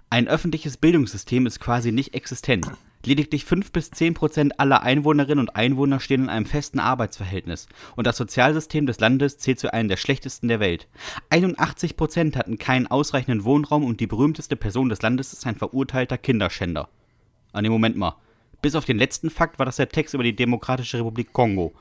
[0.09, 2.71] Ein öffentliches Bildungssystem ist quasi nicht existent.
[3.05, 8.07] Lediglich 5 bis 10 Prozent aller Einwohnerinnen und Einwohner stehen in einem festen Arbeitsverhältnis und
[8.07, 10.87] das Sozialsystem des Landes zählt zu einem der schlechtesten der Welt.
[11.29, 16.17] 81 Prozent hatten keinen ausreichenden Wohnraum und die berühmteste Person des Landes ist ein verurteilter
[16.17, 16.89] Kinderschänder.
[17.53, 18.15] Ah ne, Moment mal.
[18.65, 21.75] Bis auf den letzten Fakt war das der Text über die Demokratische Republik Kongo.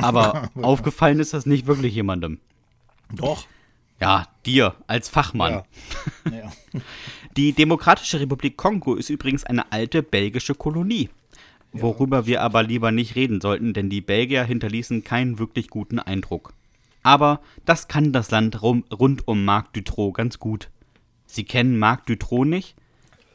[0.00, 2.40] Aber aufgefallen ist das nicht wirklich jemandem.
[3.12, 3.44] Doch.
[4.00, 5.64] Ja, dir als Fachmann.
[6.24, 6.32] Ja.
[6.32, 6.52] ja.
[7.36, 11.10] Die Demokratische Republik Kongo ist übrigens eine alte belgische Kolonie.
[11.72, 16.54] Worüber wir aber lieber nicht reden sollten, denn die Belgier hinterließen keinen wirklich guten Eindruck.
[17.02, 20.70] Aber das kann das Land rum, rund um Marc Dutroux ganz gut.
[21.26, 22.74] Sie kennen Marc Dutroux nicht?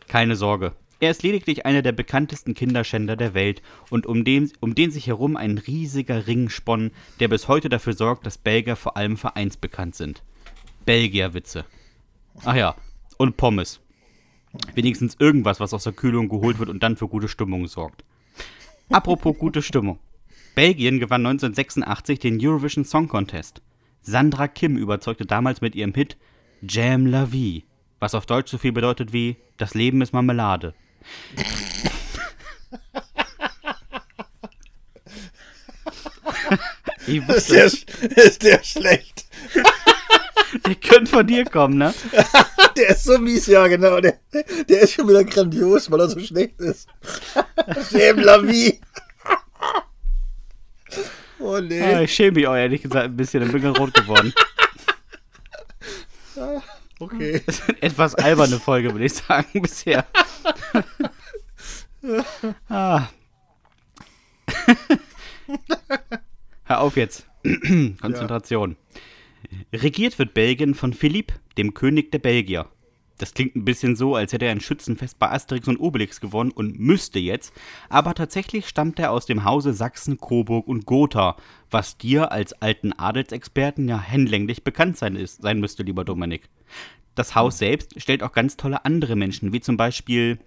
[0.07, 0.73] Keine Sorge.
[0.99, 5.07] Er ist lediglich einer der bekanntesten Kinderschänder der Welt und um den, um den sich
[5.07, 9.95] herum ein riesiger Ring spann, der bis heute dafür sorgt, dass Belgier vor allem vereinsbekannt
[9.95, 10.23] sind.
[10.86, 11.65] Belgierwitze.
[12.45, 12.75] Ach ja,
[13.17, 13.79] und Pommes.
[14.73, 18.03] Wenigstens irgendwas, was aus der Kühlung geholt wird und dann für gute Stimmung sorgt.
[18.89, 19.99] Apropos gute Stimmung.
[20.55, 23.62] Belgien gewann 1986 den Eurovision Song Contest.
[24.01, 26.17] Sandra Kim überzeugte damals mit ihrem Hit
[26.67, 27.65] Jam la vie,
[27.99, 30.73] was auf Deutsch so viel bedeutet wie Das Leben ist Marmelade.
[37.08, 39.26] Ich Ist der, ist der schlecht?
[40.65, 41.93] der könnte von dir kommen, ne?
[42.78, 44.00] Der ist so mies, ja, genau.
[44.00, 44.20] Der,
[44.70, 46.88] der ist schon wieder grandios, weil er so schlecht ist.
[47.89, 48.80] Schäm la vie.
[51.39, 51.82] Oh nee.
[51.82, 54.32] Ah, ich schäme mich auch ehrlich gesagt ein bisschen, ich bin ganz rot geworden.
[57.00, 57.41] Okay.
[57.46, 60.06] Das ist eine etwas alberne Folge, würde ich sagen, bisher.
[62.69, 63.08] ah.
[66.65, 67.28] Hör auf jetzt.
[68.02, 68.76] Konzentration.
[69.73, 72.67] Regiert wird Belgien von Philipp, dem König der Belgier.
[73.17, 76.52] Das klingt ein bisschen so, als hätte er ein Schützenfest bei Asterix und Obelix gewonnen
[76.52, 77.52] und müsste jetzt,
[77.89, 81.36] aber tatsächlich stammt er aus dem Hause Sachsen, Coburg und Gotha,
[81.71, 86.47] was dir als alten Adelsexperten ja hinlänglich bekannt sein, ist, sein müsste, lieber Dominik.
[87.17, 90.38] Das Haus selbst stellt auch ganz tolle andere Menschen, wie zum Beispiel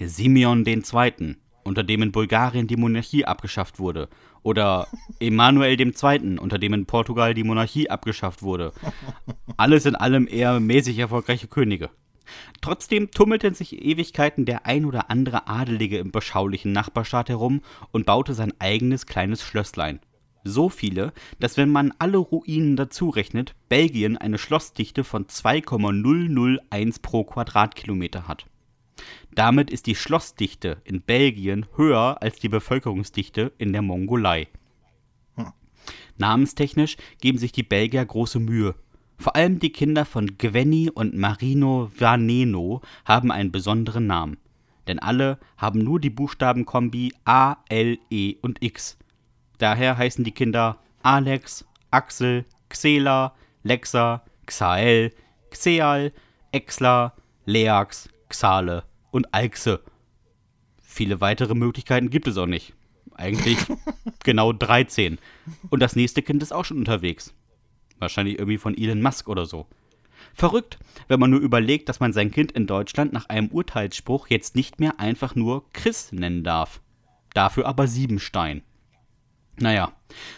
[0.00, 1.36] Simeon II.
[1.64, 4.08] Unter dem in Bulgarien die Monarchie abgeschafft wurde.
[4.44, 4.86] Oder
[5.20, 8.72] Emanuel II., unter dem in Portugal die Monarchie abgeschafft wurde.
[9.56, 11.90] Alles in allem eher mäßig erfolgreiche Könige.
[12.60, 18.34] Trotzdem tummelte sich Ewigkeiten der ein oder andere Adelige im beschaulichen Nachbarstaat herum und baute
[18.34, 19.98] sein eigenes kleines Schlösslein.
[20.44, 27.24] So viele, dass wenn man alle Ruinen dazu rechnet, Belgien eine Schlossdichte von 2,001 pro
[27.24, 28.46] Quadratkilometer hat.
[29.34, 34.48] Damit ist die Schlossdichte in Belgien höher als die Bevölkerungsdichte in der Mongolei.
[36.18, 38.74] Namenstechnisch geben sich die Belgier große Mühe.
[39.16, 44.36] Vor allem die Kinder von Gwenny und Marino Vaneno haben einen besonderen Namen.
[44.86, 48.98] Denn alle haben nur die Buchstabenkombi A, L, E und X.
[49.60, 55.12] Daher heißen die Kinder Alex, Axel, Xela, Lexa, Xael,
[55.50, 56.12] Xeal,
[56.50, 57.12] Exla,
[57.44, 59.82] Leax, Xale und Alxe.
[60.82, 62.72] Viele weitere Möglichkeiten gibt es auch nicht.
[63.14, 63.58] Eigentlich
[64.24, 65.18] genau 13.
[65.68, 67.34] Und das nächste Kind ist auch schon unterwegs.
[67.98, 69.66] Wahrscheinlich irgendwie von Elon Musk oder so.
[70.32, 74.56] Verrückt, wenn man nur überlegt, dass man sein Kind in Deutschland nach einem Urteilsspruch jetzt
[74.56, 76.80] nicht mehr einfach nur Chris nennen darf.
[77.34, 78.62] Dafür aber Siebenstein.
[79.60, 79.92] Naja,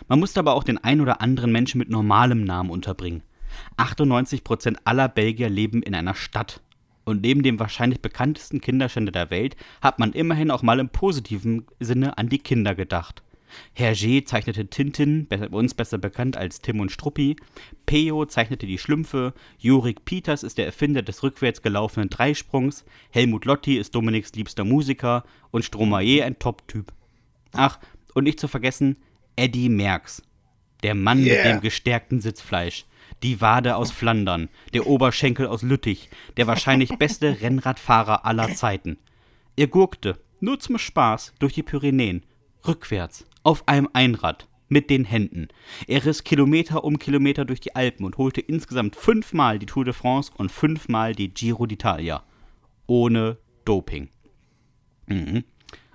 [0.08, 3.22] man musste aber auch den ein oder anderen Menschen mit normalem Namen unterbringen.
[3.76, 6.60] 98% aller Belgier leben in einer Stadt.
[7.04, 11.66] Und neben dem wahrscheinlich bekanntesten Kinderschänder der Welt hat man immerhin auch mal im positiven
[11.80, 13.22] Sinne an die Kinder gedacht.
[13.76, 17.36] Hergé zeichnete Tintin, uns besser bekannt als Tim und Struppi.
[17.86, 19.34] Peo zeichnete die Schlümpfe.
[19.58, 22.84] Jorik Peters ist der Erfinder des rückwärts gelaufenen Dreisprungs.
[23.10, 25.24] Helmut Lotti ist Dominiks liebster Musiker.
[25.50, 26.92] Und Stromae ein Top-Typ.
[27.52, 27.78] Ach,
[28.14, 28.96] und nicht zu vergessen,
[29.42, 30.22] Eddie Merckx.
[30.84, 31.36] Der Mann yeah.
[31.36, 32.86] mit dem gestärkten Sitzfleisch
[33.22, 38.98] die Wade aus Flandern, der Oberschenkel aus Lüttich, der wahrscheinlich beste Rennradfahrer aller Zeiten.
[39.56, 42.24] Er gurkte, nur zum Spaß, durch die Pyrenäen,
[42.66, 45.48] rückwärts, auf einem Einrad, mit den Händen.
[45.86, 49.92] Er riss Kilometer um Kilometer durch die Alpen und holte insgesamt fünfmal die Tour de
[49.92, 52.22] France und fünfmal die Giro d'Italia.
[52.86, 54.08] Ohne Doping.
[55.06, 55.44] Mhm.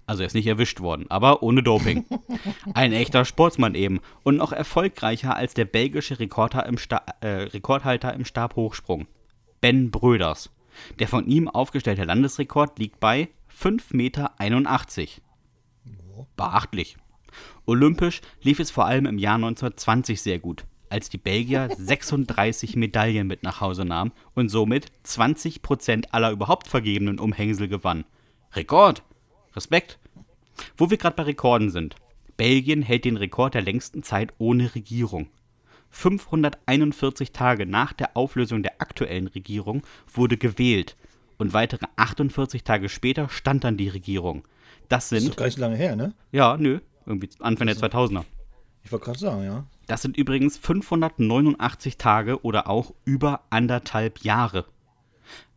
[0.08, 2.06] Also er ist nicht erwischt worden, aber ohne Doping.
[2.74, 6.78] Ein echter Sportsmann eben und noch erfolgreicher als der belgische Rekordhalter im,
[7.20, 9.08] äh, Rekordhalter im Stabhochsprung,
[9.60, 10.50] Ben Bröders.
[11.00, 14.32] Der von ihm aufgestellte Landesrekord liegt bei 5,81 Meter.
[16.38, 16.98] Beachtlich.
[17.65, 23.28] Olympisch lief es vor allem im Jahr 1920 sehr gut, als die Belgier 36 Medaillen
[23.28, 28.06] mit nach Hause nahmen und somit 20 Prozent aller überhaupt vergebenen Umhängsel gewannen.
[28.54, 29.04] Rekord!
[29.58, 30.00] Respekt.
[30.78, 31.96] Wo wir gerade bei Rekorden sind.
[32.38, 35.28] Belgien hält den Rekord der längsten Zeit ohne Regierung.
[35.89, 40.96] 541 Tage nach der Auflösung der aktuellen Regierung wurde gewählt
[41.38, 44.43] und weitere 48 Tage später stand dann die Regierung.
[44.89, 45.17] Das sind.
[45.17, 46.13] Das ist doch gar nicht lange her, ne?
[46.32, 46.80] Ja, nö.
[47.06, 48.24] Irgendwie Anfang also, der 2000er.
[48.84, 49.65] Ich wollte gerade sagen, ja.
[49.88, 54.65] Das sind übrigens 589 Tage oder auch über anderthalb Jahre.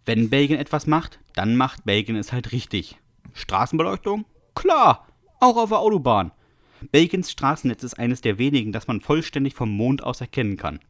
[0.06, 2.96] Wenn Belgien etwas macht, dann macht Belgien es halt richtig.
[3.34, 4.24] Straßenbeleuchtung?
[4.54, 5.06] Klar,
[5.40, 6.32] auch auf der Autobahn.
[6.92, 10.80] Belgiens Straßennetz ist eines der wenigen, das man vollständig vom Mond aus erkennen kann.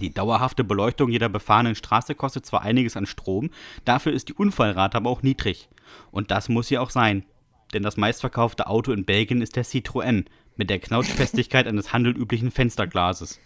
[0.00, 3.50] Die dauerhafte Beleuchtung jeder befahrenen Straße kostet zwar einiges an Strom,
[3.84, 5.68] dafür ist die Unfallrate aber auch niedrig.
[6.12, 7.24] Und das muss sie auch sein.
[7.72, 13.40] Denn das meistverkaufte Auto in Belgien ist der Citroën mit der Knautschfestigkeit eines handelüblichen Fensterglases.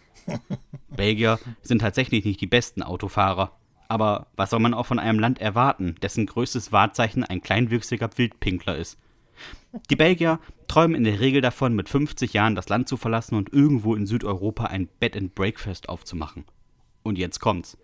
[0.88, 3.52] Belgier sind tatsächlich nicht die besten Autofahrer.
[3.88, 8.76] Aber was soll man auch von einem Land erwarten, dessen größtes Wahrzeichen ein kleinwüchsiger Wildpinkler
[8.76, 8.98] ist?
[9.90, 13.52] Die Belgier träumen in der Regel davon, mit 50 Jahren das Land zu verlassen und
[13.52, 16.44] irgendwo in Südeuropa ein Bed and Breakfast aufzumachen.
[17.02, 17.76] Und jetzt kommt's.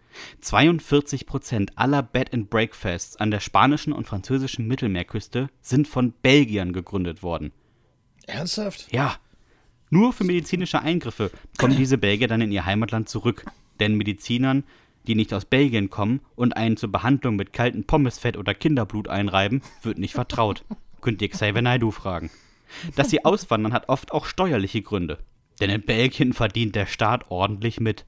[0.42, 7.22] 42% aller Bed and Breakfasts an der spanischen und französischen Mittelmeerküste sind von Belgiern gegründet
[7.22, 7.52] worden.
[8.26, 8.92] Ernsthaft?
[8.92, 9.16] Ja.
[9.90, 13.44] Nur für medizinische Eingriffe kommen diese Belgier dann in ihr Heimatland zurück.
[13.78, 14.64] Denn Medizinern
[15.06, 19.62] die nicht aus Belgien kommen und einen zur Behandlung mit kaltem Pommesfett oder Kinderblut einreiben,
[19.82, 20.64] wird nicht vertraut.
[21.00, 22.30] Könnt ihr Xavier Naidoo fragen.
[22.94, 25.18] Dass sie auswandern, hat oft auch steuerliche Gründe.
[25.60, 28.06] Denn in Belgien verdient der Staat ordentlich mit.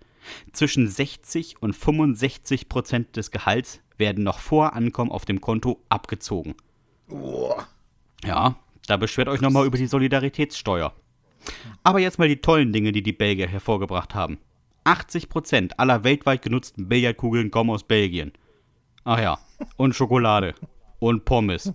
[0.53, 6.55] Zwischen 60 und 65 Prozent des Gehalts werden noch vor Ankommen auf dem Konto abgezogen.
[7.09, 7.55] Oh.
[8.25, 10.95] Ja, da beschwert euch nochmal über die Solidaritätssteuer.
[11.83, 14.39] Aber jetzt mal die tollen Dinge, die die Belgier hervorgebracht haben.
[14.85, 18.33] 80% aller weltweit genutzten Billardkugeln kommen aus Belgien.
[19.05, 19.39] Ach ja,
[19.77, 20.55] und Schokolade.
[20.99, 21.73] und Pommes.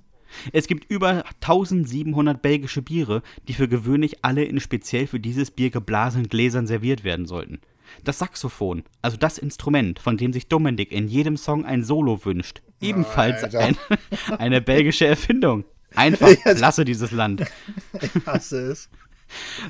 [0.52, 5.70] Es gibt über 1700 belgische Biere, die für gewöhnlich alle in speziell für dieses Bier
[5.70, 7.60] geblasenen Gläsern serviert werden sollten.
[8.04, 12.62] Das Saxophon, also das Instrument, von dem sich Dominik in jedem Song ein Solo wünscht,
[12.82, 13.78] ebenfalls ein,
[14.38, 15.63] eine belgische Erfindung.
[15.96, 17.46] Einfach klasse, dieses Land.
[18.02, 18.89] Ich hasse es.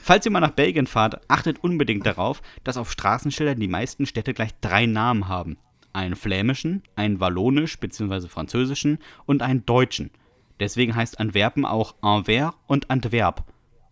[0.02, 4.34] Falls ihr mal nach Belgien fahrt, achtet unbedingt darauf, dass auf Straßenschildern die meisten Städte
[4.34, 5.58] gleich drei Namen haben.
[5.93, 8.28] Einen flämischen, einen wallonisch bzw.
[8.28, 10.12] französischen und einen deutschen.
[10.60, 13.46] Deswegen heißt Antwerpen auch Anvers und Antwerp.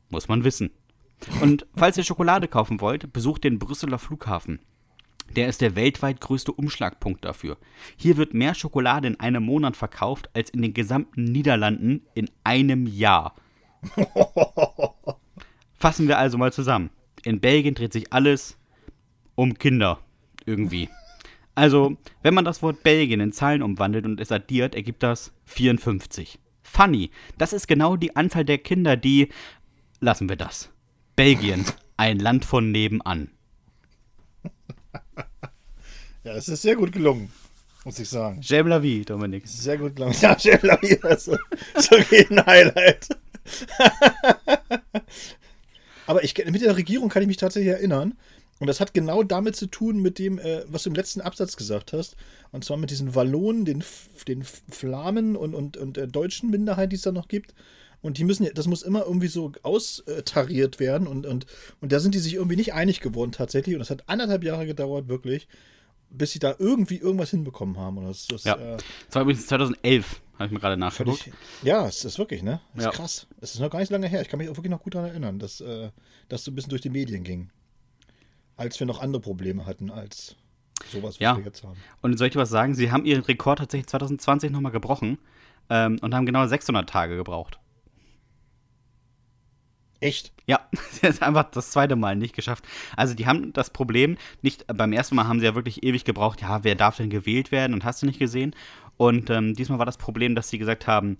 [0.09, 0.71] Muss man wissen.
[1.41, 4.59] Und falls ihr Schokolade kaufen wollt, besucht den Brüsseler Flughafen.
[5.35, 7.57] Der ist der weltweit größte Umschlagpunkt dafür.
[7.97, 12.85] Hier wird mehr Schokolade in einem Monat verkauft als in den gesamten Niederlanden in einem
[12.85, 13.35] Jahr.
[15.85, 16.89] Fassen wir also mal zusammen.
[17.25, 18.57] In Belgien dreht sich alles
[19.35, 19.99] um Kinder.
[20.43, 20.89] Irgendwie.
[21.53, 26.39] Also, wenn man das Wort Belgien in Zahlen umwandelt und es addiert, ergibt das 54.
[26.63, 27.11] Funny.
[27.37, 29.29] Das ist genau die Anzahl der Kinder, die.
[29.99, 30.71] Lassen wir das.
[31.15, 31.63] Belgien.
[31.97, 33.29] Ein Land von nebenan.
[36.23, 37.31] Ja, es ist sehr gut gelungen,
[37.83, 38.39] muss ich sagen.
[38.41, 39.47] J'aime la vie, Dominik.
[39.47, 40.15] Sehr gut gelungen.
[40.19, 43.07] Ja, J'aime la vie, ist so ein Highlight.
[46.07, 48.15] Aber ich, mit der Regierung kann ich mich tatsächlich erinnern.
[48.59, 51.57] Und das hat genau damit zu tun, mit dem, äh, was du im letzten Absatz
[51.57, 52.15] gesagt hast.
[52.51, 53.83] Und zwar mit diesen Wallonen, den,
[54.27, 57.53] den Flamen und, und, und der deutschen Minderheit, die es da noch gibt.
[58.01, 61.07] Und die müssen, das muss immer irgendwie so austariert werden.
[61.07, 61.45] Und, und,
[61.81, 63.75] und da sind die sich irgendwie nicht einig geworden tatsächlich.
[63.75, 65.47] Und es hat anderthalb Jahre gedauert, wirklich,
[66.09, 67.97] bis sie da irgendwie irgendwas hinbekommen haben.
[67.97, 68.55] Und das, das, Ja.
[68.55, 71.23] äh, Das war übrigens 2011, habe ich mir gerade nachgeguckt.
[71.23, 72.59] völlig, ja, es ist wirklich, ne?
[72.73, 72.91] Das ist Ja.
[72.91, 73.27] krass.
[73.41, 74.21] Es ist noch gar nicht so lange her.
[74.21, 75.89] Ich kann mich auch wirklich noch gut daran erinnern, dass äh,
[76.29, 77.49] das so ein bisschen durch die Medien ging.
[78.57, 80.35] Als wir noch andere Probleme hatten als
[80.91, 81.37] sowas, was Ja.
[81.37, 81.77] wir jetzt haben.
[82.01, 82.73] Und soll ich dir was sagen?
[82.75, 85.17] Sie haben ihren Rekord tatsächlich 2020 nochmal gebrochen
[85.69, 87.59] ähm, und haben genau 600 Tage gebraucht.
[90.01, 90.33] Echt?
[90.45, 92.65] Ja, sie haben es einfach das zweite Mal nicht geschafft.
[92.95, 96.41] Also die haben das Problem, nicht beim ersten Mal haben sie ja wirklich ewig gebraucht,
[96.41, 98.55] ja, wer darf denn gewählt werden und hast du nicht gesehen.
[98.97, 101.17] Und ähm, diesmal war das Problem, dass sie gesagt haben,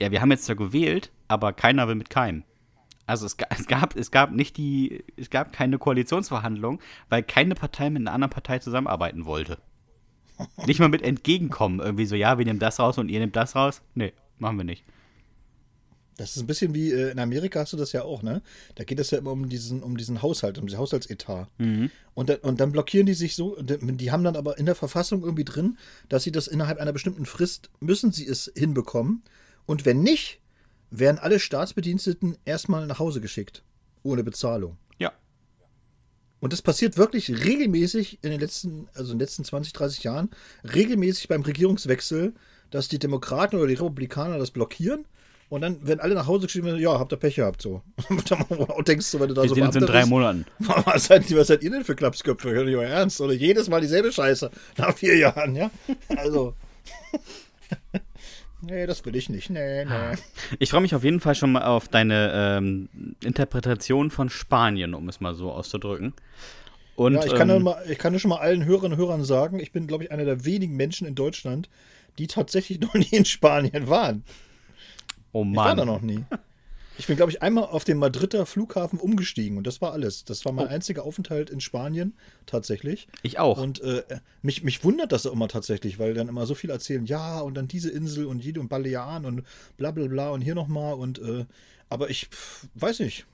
[0.00, 2.44] ja, wir haben jetzt zwar gewählt, aber keiner will mit keinem.
[3.06, 7.90] Also es, es, gab, es gab nicht die, es gab keine Koalitionsverhandlung, weil keine Partei
[7.90, 9.58] mit einer anderen Partei zusammenarbeiten wollte.
[10.66, 13.56] Nicht mal mit entgegenkommen, irgendwie so, ja, wir nehmen das raus und ihr nehmt das
[13.56, 13.82] raus.
[13.94, 14.84] Nee, machen wir nicht.
[16.16, 18.42] Das ist ein bisschen wie äh, in Amerika hast du das ja auch, ne?
[18.74, 21.48] Da geht es ja immer um diesen, um diesen Haushalt, um diesen Haushaltsetat.
[22.14, 25.22] Und, dann, und dann blockieren die sich so, die haben dann aber in der Verfassung
[25.22, 25.76] irgendwie drin,
[26.08, 29.22] dass sie das innerhalb einer bestimmten Frist müssen sie es hinbekommen.
[29.66, 30.40] Und wenn nicht,
[30.90, 33.62] werden alle Staatsbediensteten erstmal nach Hause geschickt.
[34.02, 34.78] Ohne Bezahlung.
[34.98, 35.12] Ja.
[36.40, 40.30] Und das passiert wirklich regelmäßig in den letzten, also in den letzten 20, 30 Jahren,
[40.64, 42.34] regelmäßig beim Regierungswechsel,
[42.70, 45.06] dass die Demokraten oder die Republikaner das blockieren
[45.48, 47.82] und dann werden alle nach Hause geschrieben, ja, habt ihr Pech gehabt, so.
[48.08, 50.44] und denkst du, wenn du da Wir so sehen uns in drei bist, Monaten.
[50.58, 52.50] was seid, was seid ihr denn für Klapsköpfe?
[52.50, 53.20] Hört ihr euer Ernst?
[53.20, 55.70] Oder jedes Mal dieselbe Scheiße nach vier Jahren, ja?
[56.16, 56.54] Also.
[58.60, 59.50] nee, das will ich nicht.
[59.50, 60.16] Nee, nee.
[60.58, 62.88] Ich freue mich auf jeden Fall schon mal auf deine ähm,
[63.22, 66.12] Interpretation von Spanien, um es mal so auszudrücken.
[66.96, 69.60] Und, Ja, ich kann, ähm, mal, ich kann schon mal allen Hörerinnen und Hörern sagen,
[69.60, 71.68] ich bin, glaube ich, einer der wenigen Menschen in Deutschland,
[72.18, 74.24] die tatsächlich noch nie in Spanien waren.
[75.32, 75.94] Oh Ich war da Mann.
[75.94, 76.24] noch nie.
[76.98, 80.24] Ich bin, glaube ich, einmal auf dem Madrider Flughafen umgestiegen und das war alles.
[80.24, 80.70] Das war mein Oh.
[80.70, 82.14] einziger Aufenthalt in Spanien,
[82.46, 83.06] tatsächlich.
[83.22, 83.58] Ich auch.
[83.58, 84.02] Und äh,
[84.40, 87.68] mich, mich wundert das immer tatsächlich, weil dann immer so viel erzählen, ja, und dann
[87.68, 89.42] diese Insel und jede und Balearen und
[89.76, 91.44] bla bla bla und hier nochmal und äh,
[91.90, 93.26] aber ich pf, weiß nicht.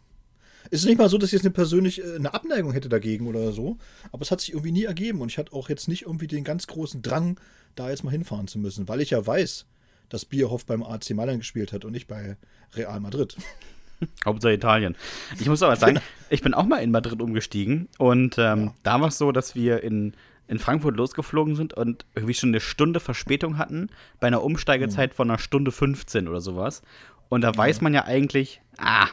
[0.70, 3.28] Es ist nicht mal so, dass ich jetzt eine persönlich äh, eine Abneigung hätte dagegen
[3.28, 3.78] oder so,
[4.10, 6.42] aber es hat sich irgendwie nie ergeben und ich hatte auch jetzt nicht irgendwie den
[6.42, 7.38] ganz großen Drang,
[7.76, 9.66] da jetzt mal hinfahren zu müssen, weil ich ja weiß,
[10.12, 12.36] dass Bierhoff beim AC Mailand gespielt hat und nicht bei
[12.74, 13.36] Real Madrid.
[14.24, 14.96] Hauptsache Italien.
[15.38, 19.08] Ich muss aber sagen, ich bin auch mal in Madrid umgestiegen und ähm, da war
[19.08, 20.14] es so, dass wir in,
[20.48, 23.88] in Frankfurt losgeflogen sind und irgendwie schon eine Stunde Verspätung hatten
[24.20, 26.82] bei einer Umsteigezeit von einer Stunde 15 oder sowas.
[27.28, 29.06] Und da weiß man ja eigentlich, ah,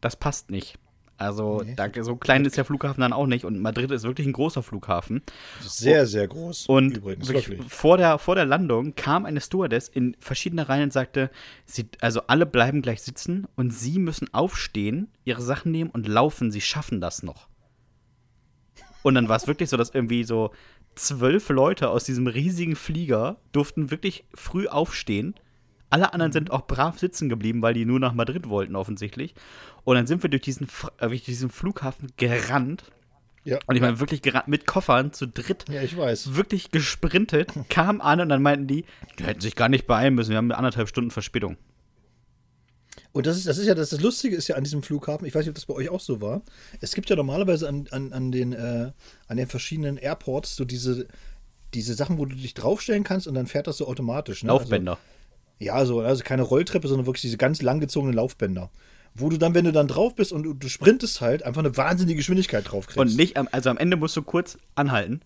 [0.00, 0.78] das passt nicht.
[1.22, 1.74] Also Nee.
[1.76, 4.62] da, so klein ist der Flughafen dann auch nicht und Madrid ist wirklich ein großer
[4.62, 5.22] Flughafen.
[5.60, 6.66] Sehr, sehr groß.
[6.66, 7.30] Und übrigens.
[7.68, 11.30] Vor, der, vor der Landung kam eine Stewardess in verschiedene Reihen und sagte,
[11.64, 16.50] sie, also alle bleiben gleich sitzen und sie müssen aufstehen, ihre Sachen nehmen und laufen,
[16.50, 17.48] sie schaffen das noch.
[19.02, 20.50] Und dann war es wirklich so, dass irgendwie so
[20.94, 25.34] zwölf Leute aus diesem riesigen Flieger durften wirklich früh aufstehen.
[25.92, 29.34] Alle anderen sind auch brav sitzen geblieben, weil die nur nach Madrid wollten, offensichtlich.
[29.84, 30.66] Und dann sind wir durch diesen,
[30.98, 32.84] äh, durch diesen Flughafen gerannt.
[33.44, 36.34] Ja, Und ich meine wirklich gerannt mit Koffern zu dritt ja, ich weiß.
[36.34, 38.86] wirklich gesprintet, kam an und dann meinten die,
[39.18, 41.58] die hätten sich gar nicht beeilen müssen, wir haben anderthalb Stunden Verspätung.
[43.12, 45.34] Und das ist, das ist ja das, das Lustige ist ja an diesem Flughafen, ich
[45.34, 46.40] weiß nicht, ob das bei euch auch so war.
[46.80, 48.92] Es gibt ja normalerweise an, an, an, den, äh,
[49.26, 51.06] an den verschiedenen Airports so diese,
[51.74, 54.42] diese Sachen, wo du dich draufstellen kannst und dann fährt das so automatisch.
[54.42, 54.48] Ne?
[54.48, 54.92] Laufbänder.
[54.92, 55.02] Also,
[55.62, 58.70] Ja, so, also keine Rolltreppe, sondern wirklich diese ganz langgezogenen Laufbänder.
[59.14, 62.16] Wo du dann, wenn du dann drauf bist und du, sprintest halt, einfach eine wahnsinnige
[62.16, 62.98] Geschwindigkeit drauf kriegst.
[62.98, 65.20] Und nicht, also am Ende musst du kurz anhalten.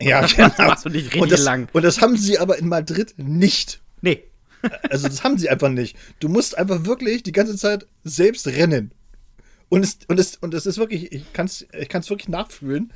[0.00, 0.52] ja, Das genau.
[0.58, 1.68] machst du nicht richtig und das, lang.
[1.72, 3.80] Und das haben sie aber in Madrid nicht.
[4.02, 4.24] Nee.
[4.90, 5.96] Also das haben sie einfach nicht.
[6.18, 8.92] Du musst einfach wirklich die ganze Zeit selbst rennen.
[9.70, 12.92] Und es, und es, und es ist wirklich, ich kann es ich kann's wirklich nachfühlen.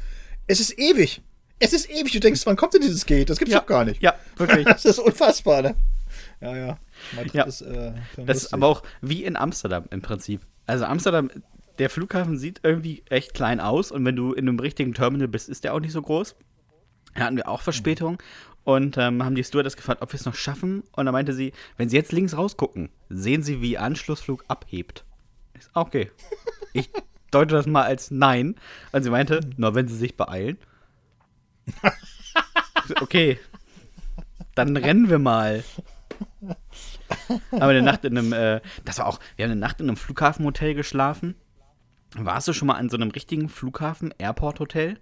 [0.47, 1.22] Es ist ewig.
[1.61, 2.12] Es ist ewig.
[2.12, 3.30] Du denkst, wann kommt denn dieses Gate?
[3.30, 4.03] Das gibt's Ja, doch gar nicht.
[4.03, 4.66] ja, wirklich.
[4.66, 5.74] Das ist unfassbar, ne?
[6.42, 6.78] Ja, ja.
[7.14, 7.45] Madrid Ja.
[7.45, 10.40] ist, äh, Das ist aber auch wie in Amsterdam im Prinzip.
[10.66, 11.30] Also Amsterdam,
[11.78, 15.49] der Flughafen sieht irgendwie echt klein aus und wenn du in einem richtigen Terminal bist,
[15.49, 16.36] ist der auch nicht so groß.
[17.14, 18.18] Da hatten wir auch Verspätung
[18.64, 20.82] und ähm, haben die Stewardess gefragt, ob wir es noch schaffen.
[20.92, 25.05] Und dann meinte sie, wenn Sie jetzt links rausgucken, sehen Sie, wie Anschlussflug abhebt.
[25.57, 26.11] Ich so, okay.
[26.76, 26.90] Ich
[27.30, 28.57] deute das mal als Nein.
[28.90, 30.59] Und sie meinte, nur wenn Sie sich beeilen.
[32.88, 33.38] So, okay.
[34.57, 35.62] Dann rennen wir mal.
[37.52, 39.96] Aber eine Nacht in einem, äh, das war auch, wir haben eine Nacht in einem
[39.96, 41.34] Flughafenhotel geschlafen.
[42.16, 44.98] Warst du schon mal an so einem richtigen Flughafen-Airport-Hotel?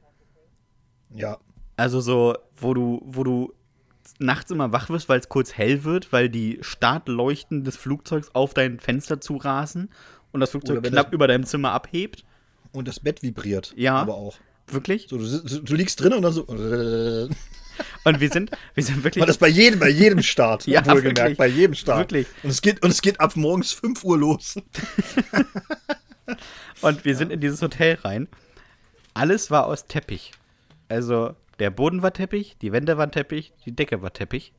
[1.15, 1.39] Ja.
[1.77, 3.53] Also so, wo du, wo du
[4.19, 8.55] nachts immer wach wirst, weil es kurz hell wird, weil die Startleuchten des Flugzeugs auf
[8.55, 9.91] dein Fenster zurasen
[10.33, 12.25] und das Flugzeug knapp das- über deinem Zimmer abhebt.
[12.73, 13.75] Und das Bett vibriert.
[13.77, 13.97] Ja.
[13.97, 14.37] Aber auch.
[14.67, 15.09] Wirklich?
[15.11, 16.47] So, du, du liegst drin und dann so.
[18.05, 19.25] Und Und wir sind, wir sind wirklich.
[19.25, 20.67] das bei jedem, bei jedem Start.
[20.73, 21.39] Ja, wohlgemerkt, wirklich.
[21.39, 22.13] bei jedem Start.
[22.13, 22.27] Wirklich.
[22.43, 24.57] Und es geht, und es geht ab morgens 5 Uhr los.
[26.83, 28.29] Und wir sind in dieses Hotel rein.
[29.15, 30.33] Alles war aus Teppich.
[30.89, 34.53] Also der Boden war Teppich, die Wände waren Teppich, die Decke war Teppich.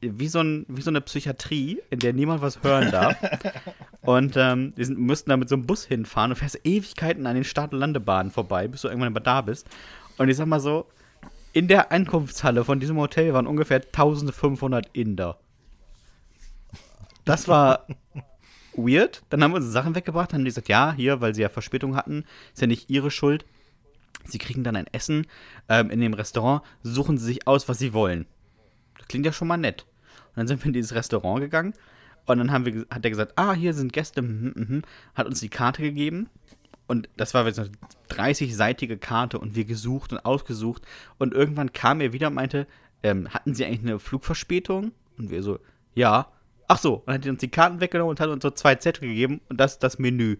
[0.00, 3.16] Wie so, ein, wie so eine Psychiatrie, in der niemand was hören darf.
[4.02, 7.34] und ähm, wir sind, mussten da mit so einem Bus hinfahren und fährst Ewigkeiten an
[7.34, 9.66] den Start- und Landebahnen vorbei, bis du irgendwann mal da bist.
[10.18, 10.86] Und ich sag mal so,
[11.56, 15.38] in der Ankunftshalle von diesem Hotel waren ungefähr 1500 Inder.
[17.24, 17.86] Das war
[18.74, 19.22] weird.
[19.30, 21.96] Dann haben wir unsere Sachen weggebracht, haben die gesagt, ja, hier, weil sie ja Verspätung
[21.96, 23.46] hatten, ist ja nicht ihre Schuld.
[24.26, 25.28] Sie kriegen dann ein Essen
[25.70, 28.26] ähm, in dem Restaurant, suchen sie sich aus, was sie wollen.
[28.98, 29.86] Das klingt ja schon mal nett.
[30.28, 31.72] Und dann sind wir in dieses Restaurant gegangen
[32.26, 34.82] und dann haben wir, hat er gesagt, ah, hier sind Gäste, mhm, mhm,
[35.14, 36.28] hat uns die Karte gegeben.
[36.86, 37.70] Und das war jetzt eine
[38.10, 40.82] 30-seitige Karte und wir gesucht und ausgesucht.
[41.18, 42.66] Und irgendwann kam er wieder und meinte,
[43.02, 44.92] ähm, hatten Sie eigentlich eine Flugverspätung?
[45.18, 45.58] Und wir so,
[45.94, 46.28] ja.
[46.68, 49.08] Ach so, und hat er uns die Karten weggenommen und hat uns so zwei Zettel
[49.08, 50.36] gegeben und das ist das Menü.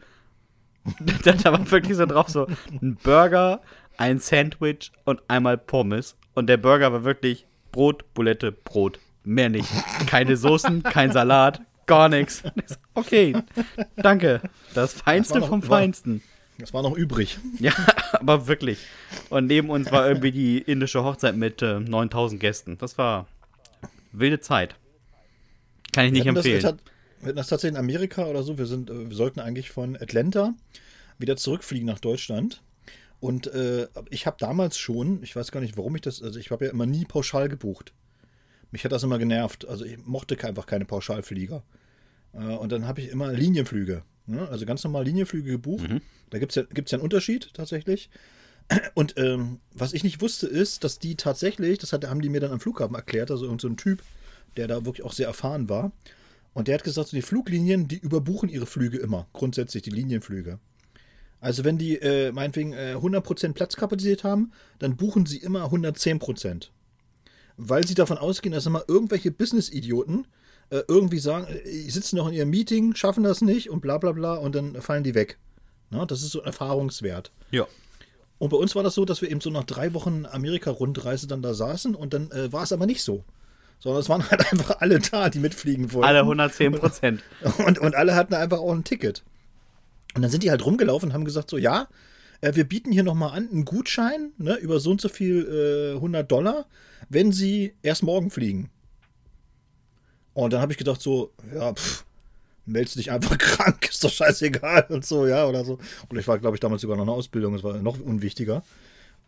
[1.24, 2.46] da, war wirklich so drauf so
[2.80, 3.60] ein Burger,
[3.96, 6.16] ein Sandwich und einmal Pommes.
[6.34, 8.98] Und der Burger war wirklich Brot, Bulette, Brot.
[9.24, 9.68] Mehr nicht.
[10.06, 12.42] Keine Soßen, kein Salat, gar nichts.
[12.94, 13.36] Okay,
[13.96, 14.40] danke.
[14.72, 16.22] Das Feinste noch- vom war- Feinsten.
[16.58, 17.38] Das war noch übrig.
[17.58, 17.72] Ja,
[18.12, 18.78] aber wirklich.
[19.30, 22.78] Und neben uns war irgendwie die indische Hochzeit mit äh, 9000 Gästen.
[22.78, 23.26] Das war
[24.12, 24.76] wilde Zeit.
[25.92, 26.62] Kann ich nicht wir hatten empfehlen.
[26.62, 26.74] Das,
[27.20, 28.58] wir hatten das tatsächlich in Amerika oder so.
[28.58, 30.54] Wir, sind, äh, wir sollten eigentlich von Atlanta
[31.18, 32.62] wieder zurückfliegen nach Deutschland.
[33.20, 36.50] Und äh, ich habe damals schon, ich weiß gar nicht, warum ich das, also ich
[36.50, 37.94] habe ja immer nie pauschal gebucht.
[38.70, 39.66] Mich hat das immer genervt.
[39.66, 41.62] Also ich mochte einfach keine Pauschalflieger.
[42.34, 44.02] Äh, und dann habe ich immer Linienflüge.
[44.26, 44.48] Ne?
[44.48, 45.88] Also ganz normal Linienflüge gebucht.
[46.30, 48.10] Da gibt es ja, gibt's ja einen Unterschied tatsächlich.
[48.94, 52.40] Und ähm, was ich nicht wusste, ist, dass die tatsächlich, das hat, haben die mir
[52.40, 54.02] dann am Flughafen erklärt, also irgendein so ein Typ,
[54.56, 55.92] der da wirklich auch sehr erfahren war.
[56.52, 60.58] Und der hat gesagt, so die Fluglinien, die überbuchen ihre Flüge immer, grundsätzlich die Linienflüge.
[61.40, 66.70] Also wenn die äh, meinetwegen äh, 100% Platzkapazität haben, dann buchen sie immer 110%.
[67.58, 70.26] Weil sie davon ausgehen, dass immer irgendwelche Business-Idioten
[70.70, 73.98] äh, irgendwie sagen, äh, die sitzen noch in ihrem Meeting, schaffen das nicht und bla
[73.98, 75.38] bla bla und dann fallen die weg.
[75.90, 77.32] Na, das ist so ein Erfahrungswert.
[77.50, 77.66] Ja.
[78.38, 81.42] Und bei uns war das so, dass wir eben so nach drei Wochen Amerika-Rundreise dann
[81.42, 83.24] da saßen und dann äh, war es aber nicht so.
[83.78, 86.08] Sondern es waren halt einfach alle da, die mitfliegen wollten.
[86.08, 87.22] Alle 110 Prozent.
[87.66, 89.22] Und, und alle hatten einfach auch ein Ticket.
[90.14, 91.88] Und dann sind die halt rumgelaufen und haben gesagt so, ja,
[92.40, 95.96] äh, wir bieten hier nochmal an einen Gutschein ne, über so und so viel äh,
[95.96, 96.66] 100 Dollar,
[97.08, 98.70] wenn sie erst morgen fliegen.
[100.36, 102.04] Und dann habe ich gedacht so, ja, pff,
[102.66, 105.78] meldest dich einfach krank, ist doch scheißegal und so, ja, oder so.
[106.10, 108.62] Und ich war, glaube ich, damals sogar noch eine Ausbildung, das war noch unwichtiger.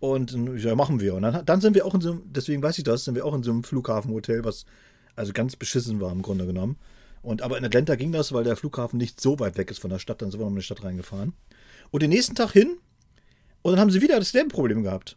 [0.00, 1.14] Und ja, machen wir.
[1.14, 3.24] Und dann, dann sind wir auch in so einem, deswegen weiß ich das, sind wir
[3.24, 4.66] auch in so einem Flughafenhotel, was
[5.16, 6.76] also ganz beschissen war im Grunde genommen.
[7.22, 9.88] Und aber in Atlanta ging das, weil der Flughafen nicht so weit weg ist von
[9.90, 11.32] der Stadt, dann sind wir noch in die Stadt reingefahren.
[11.90, 12.76] Und den nächsten Tag hin,
[13.62, 15.16] und dann haben sie wieder dasselbe Problem gehabt.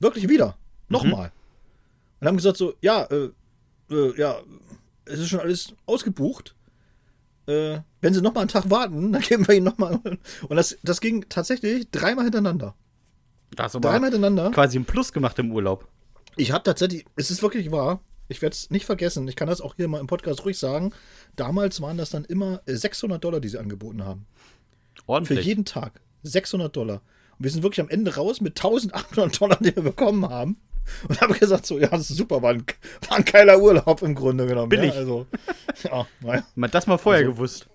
[0.00, 0.58] Wirklich wieder.
[0.88, 1.30] Nochmal.
[2.18, 3.30] Und haben gesagt so, ja, äh,
[3.90, 4.40] äh, ja,
[5.08, 6.54] es ist schon alles ausgebucht.
[7.46, 10.00] Äh, wenn sie nochmal einen Tag warten, dann geben wir ihnen nochmal.
[10.48, 12.74] Und das, das ging tatsächlich dreimal hintereinander.
[13.56, 14.50] Da hast du Dreimal hintereinander.
[14.50, 15.88] quasi ein Plus gemacht im Urlaub.
[16.36, 19.60] Ich habe tatsächlich, es ist wirklich wahr, ich werde es nicht vergessen, ich kann das
[19.60, 20.92] auch hier mal im Podcast ruhig sagen,
[21.34, 24.26] damals waren das dann immer 600 Dollar, die sie angeboten haben.
[25.06, 25.38] Ordentlich.
[25.40, 26.00] Für jeden Tag.
[26.24, 27.00] 600 Dollar.
[27.38, 30.58] Und wir sind wirklich am Ende raus mit 1800 Dollar, die wir bekommen haben.
[31.08, 32.64] Und habe gesagt, so, ja, das ist super, war ein,
[33.08, 34.68] war ein geiler Urlaub im Grunde genommen.
[34.68, 34.92] Billig.
[34.94, 35.26] Ja, also,
[35.84, 36.46] ja, naja.
[36.54, 37.66] Man hat das mal vorher Also- gewusst.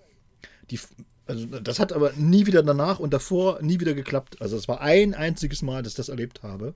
[0.70, 0.78] Die,
[1.26, 4.40] also das hat aber nie wieder danach und davor nie wieder geklappt.
[4.40, 6.74] Also es war ein einziges Mal, dass ich das erlebt habe.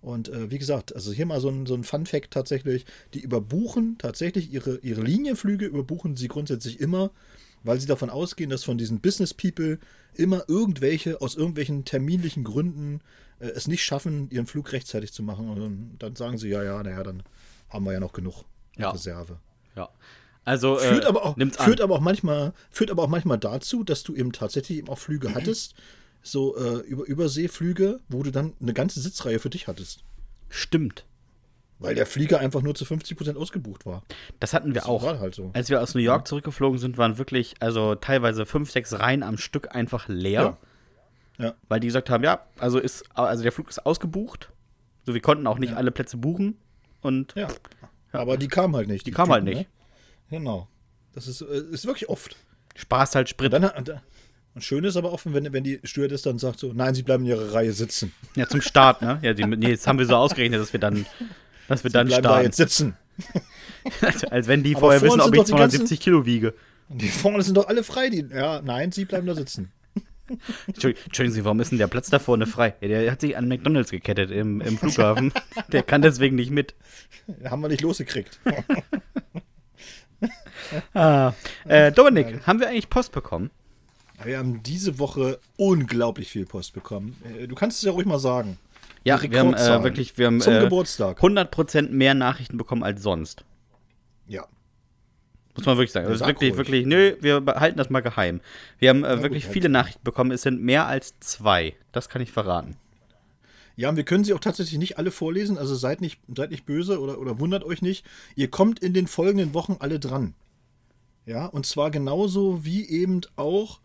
[0.00, 2.84] Und äh, wie gesagt, also hier mal so ein, so ein Fun-Fact tatsächlich,
[3.14, 7.10] die überbuchen tatsächlich ihre, ihre Linienflüge, überbuchen sie grundsätzlich immer,
[7.64, 9.78] weil sie davon ausgehen, dass von diesen Business-People
[10.14, 13.00] immer irgendwelche, aus irgendwelchen terminlichen Gründen
[13.40, 15.48] äh, es nicht schaffen, ihren Flug rechtzeitig zu machen.
[15.48, 17.22] Und dann, dann sagen sie, ja, ja, naja, dann
[17.70, 18.44] haben wir ja noch genug
[18.76, 18.90] Ja.
[18.90, 19.38] Reserve.
[19.74, 19.88] Ja.
[20.44, 21.50] Also, Führt, äh, aber auch, an.
[21.50, 24.98] führt, aber auch manchmal, führt aber auch manchmal dazu, dass du eben tatsächlich eben auch
[24.98, 25.74] Flüge hattest,
[26.22, 30.04] so äh, über Überseeflüge, wo du dann eine ganze Sitzreihe für dich hattest.
[30.50, 31.06] Stimmt.
[31.84, 34.02] Weil der Flieger einfach nur zu 50% ausgebucht war.
[34.40, 35.02] Das hatten wir Das auch.
[35.02, 35.50] halt so.
[35.54, 39.36] Als wir aus New York zurückgeflogen sind, waren wirklich, also teilweise fünf, sechs Reihen am
[39.38, 40.58] Stück einfach leer.
[41.38, 41.46] Ja.
[41.46, 41.54] Ja.
[41.68, 44.50] Weil die gesagt haben, ja, also ist, also der Flug ist ausgebucht.
[45.04, 46.56] So, wir konnten auch nicht alle Plätze buchen.
[47.00, 47.48] Und Ja.
[48.12, 49.06] Aber die kamen halt nicht.
[49.06, 49.58] Die kamen halt nicht.
[49.58, 49.66] Ne?
[50.30, 50.68] Genau.
[51.12, 52.36] Das ist, äh, ist wirklich oft.
[52.76, 53.52] Spaß halt Sprit.
[53.52, 54.00] Und, dann, und,
[54.54, 57.24] und schön ist aber auch, wenn, wenn die Stewardess dann sagt so, nein, sie bleiben
[57.24, 58.12] in ihrer Reihe sitzen.
[58.36, 59.18] Ja, zum Start, ne?
[59.22, 61.06] Ja, die, nee, jetzt haben wir so ausgerechnet, dass wir dann,
[61.68, 62.44] dass wir dann bleiben da starten.
[62.46, 62.96] jetzt sitzen.
[64.30, 66.54] Als wenn die vorher vor wissen, ob ich doch die ganzen- 270 Kilo wiege.
[66.88, 68.10] Die vorne sind doch alle frei.
[68.10, 69.72] Die, ja, nein, sie bleiben da sitzen.
[70.66, 72.70] Entschuldigen Sie, warum ist denn der Platz da vorne frei?
[72.80, 75.32] Der hat sich an McDonalds gekettet im, im Flughafen.
[75.72, 76.74] der kann deswegen nicht mit.
[77.44, 78.38] Haben wir nicht losgekriegt.
[80.94, 81.34] Ah.
[81.66, 83.50] Äh, Dominik, haben wir eigentlich Post bekommen?
[84.22, 87.16] Wir haben diese Woche unglaublich viel Post bekommen.
[87.38, 88.58] Äh, Du kannst es ja ruhig mal sagen.
[89.04, 91.20] Ja, wir haben äh, wirklich, wir haben Zum äh, Geburtstag.
[91.20, 93.44] 100% mehr Nachrichten bekommen als sonst.
[94.26, 94.46] Ja.
[95.54, 96.06] Muss man wirklich sagen.
[96.06, 96.58] Also wirklich, ruhig.
[96.58, 98.40] wirklich, nö, wir behalten das mal geheim.
[98.78, 99.52] Wir haben äh, gut, wirklich halt.
[99.52, 100.30] viele Nachrichten bekommen.
[100.32, 101.74] Es sind mehr als zwei.
[101.92, 102.76] Das kann ich verraten.
[103.76, 106.64] Ja, und wir können sie auch tatsächlich nicht alle vorlesen, also seid nicht, seid nicht
[106.64, 108.06] böse oder, oder wundert euch nicht.
[108.36, 110.34] Ihr kommt in den folgenden Wochen alle dran.
[111.26, 113.80] Ja, und zwar genauso wie eben auch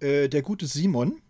[0.00, 1.20] äh, der gute Simon,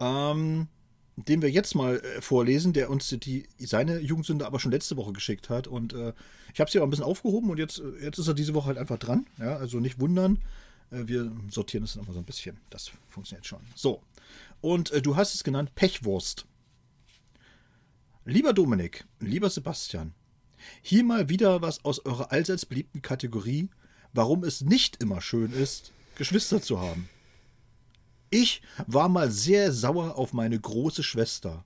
[0.00, 0.68] ähm,
[1.16, 5.12] den wir jetzt mal äh, vorlesen, der uns die, seine Jugendsünde aber schon letzte Woche
[5.12, 5.66] geschickt hat.
[5.66, 6.12] Und äh,
[6.52, 8.68] ich habe sie auch ein bisschen aufgehoben und jetzt, äh, jetzt ist er diese Woche
[8.68, 9.26] halt einfach dran.
[9.38, 10.38] Ja, also nicht wundern.
[10.90, 12.58] Äh, wir sortieren das nochmal so ein bisschen.
[12.70, 13.60] Das funktioniert schon.
[13.74, 14.02] So.
[14.60, 16.46] Und äh, du hast es genannt Pechwurst.
[18.24, 20.14] Lieber Dominik, lieber Sebastian,
[20.80, 23.68] hier mal wieder was aus eurer allseits beliebten Kategorie,
[24.14, 27.10] warum es nicht immer schön ist, Geschwister zu haben.
[28.34, 31.64] Ich war mal sehr sauer auf meine große Schwester.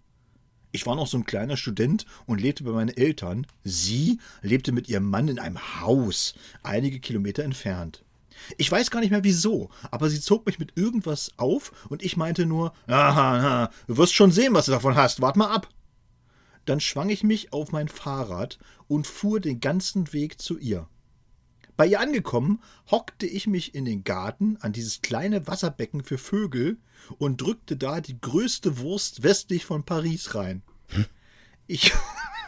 [0.70, 3.46] Ich war noch so ein kleiner Student und lebte bei meinen Eltern.
[3.64, 8.04] Sie lebte mit ihrem Mann in einem Haus, einige Kilometer entfernt.
[8.58, 12.18] Ich weiß gar nicht mehr wieso, aber sie zog mich mit irgendwas auf und ich
[12.18, 15.70] meinte nur, aha, aha, du wirst schon sehen, was du davon hast, wart mal ab.
[16.66, 18.58] Dann schwang ich mich auf mein Fahrrad
[18.88, 20.86] und fuhr den ganzen Weg zu ihr.
[21.78, 22.60] Bei ihr angekommen,
[22.90, 26.76] hockte ich mich in den Garten an dieses kleine Wasserbecken für Vögel
[27.18, 30.62] und drückte da die größte Wurst westlich von Paris rein.
[31.68, 31.92] Ich,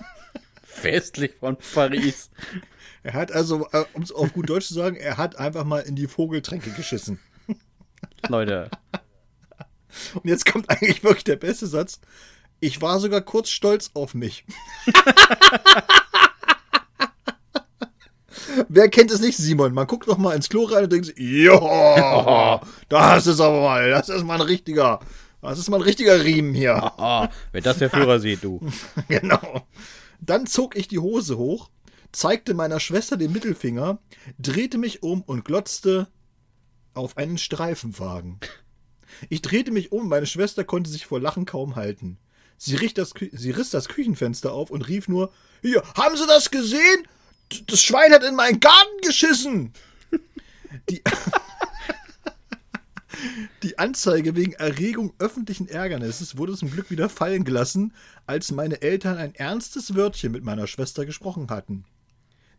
[0.64, 2.31] Festlich von Paris.
[3.05, 5.78] er hat also, äh, um es auf gut Deutsch zu sagen, er hat einfach mal
[5.78, 7.20] in die Vogeltränke geschissen.
[8.28, 8.68] Leute.
[10.14, 12.01] Und jetzt kommt eigentlich wirklich der beste Satz.
[12.59, 14.45] Ich war sogar kurz stolz auf mich.
[18.68, 19.72] Wer kennt es nicht, Simon?
[19.72, 23.90] Man guckt doch mal ins Klo rein und denkt sich, ja, das ist aber mal,
[23.90, 25.00] das ist mal ein richtiger,
[25.42, 26.92] das ist mal ein richtiger Riemen hier.
[27.52, 28.61] Wer das der Führer sieht, du.
[29.08, 29.66] genau.
[30.20, 31.70] Dann zog ich die Hose hoch,
[32.12, 33.98] zeigte meiner Schwester den Mittelfinger,
[34.38, 36.08] drehte mich um und glotzte
[36.94, 38.40] auf einen Streifenwagen.
[39.28, 42.18] Ich drehte mich um, meine Schwester konnte sich vor Lachen kaum halten.
[42.62, 45.32] Sie, das, sie riss das Küchenfenster auf und rief nur:
[45.62, 47.06] Hier, haben Sie das gesehen?
[47.66, 49.72] Das Schwein hat in meinen Garten geschissen!
[50.88, 51.03] Die,
[53.62, 57.92] die Anzeige wegen Erregung öffentlichen Ärgernisses wurde zum Glück wieder fallen gelassen,
[58.26, 61.84] als meine Eltern ein ernstes Wörtchen mit meiner Schwester gesprochen hatten.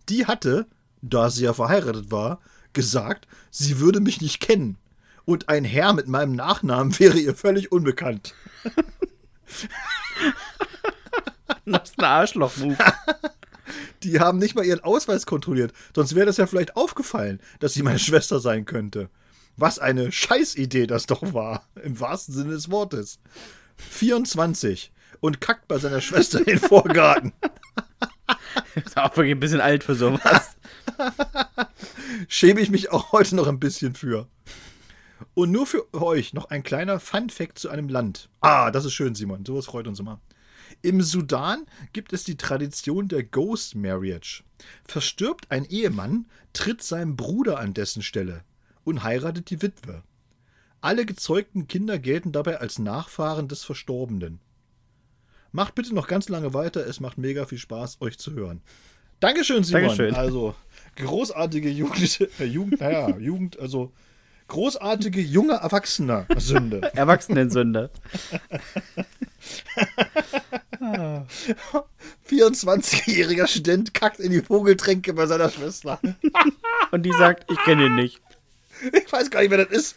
[0.09, 0.67] Die hatte,
[1.01, 2.39] da sie ja verheiratet war,
[2.73, 4.77] gesagt, sie würde mich nicht kennen.
[5.25, 8.33] Und ein Herr mit meinem Nachnamen wäre ihr völlig unbekannt.
[11.65, 12.77] Das ist ein Arschloch-Move.
[14.03, 17.83] Die haben nicht mal ihren Ausweis kontrolliert, sonst wäre das ja vielleicht aufgefallen, dass sie
[17.83, 19.09] meine Schwester sein könnte.
[19.57, 23.19] Was eine Scheißidee das doch war, im wahrsten Sinne des Wortes.
[23.77, 27.33] 24 und kackt bei seiner Schwester in den Vorgarten.
[28.75, 30.55] ist auch wirklich ein bisschen alt für sowas.
[32.27, 34.27] Schäme ich mich auch heute noch ein bisschen für.
[35.33, 38.29] Und nur für euch noch ein kleiner Fun-Fact zu einem Land.
[38.41, 39.45] Ah, das ist schön, Simon.
[39.45, 40.19] Sowas freut uns immer.
[40.83, 44.43] Im Sudan gibt es die Tradition der Ghost Marriage.
[44.87, 48.43] Verstirbt ein Ehemann, tritt seinem Bruder an dessen Stelle
[48.83, 50.03] und heiratet die Witwe.
[50.81, 54.39] Alle gezeugten Kinder gelten dabei als Nachfahren des Verstorbenen.
[55.51, 58.61] Macht bitte noch ganz lange weiter, es macht mega viel Spaß, euch zu hören.
[59.19, 59.83] Dankeschön, Simon.
[59.83, 60.15] Dankeschön.
[60.15, 60.55] Also,
[60.95, 63.91] großartige Jugend, äh, Jugend, naja, Jugend, also
[64.47, 66.25] großartige junge Erwachsener
[67.51, 67.91] Sünde.
[70.79, 71.27] Erwachsenensünde.
[72.29, 75.99] 24-jähriger Student kackt in die Vogeltränke bei seiner Schwester.
[76.91, 78.21] Und die sagt, ich kenne ihn nicht.
[78.93, 79.95] Ich weiß gar nicht, wer das ist.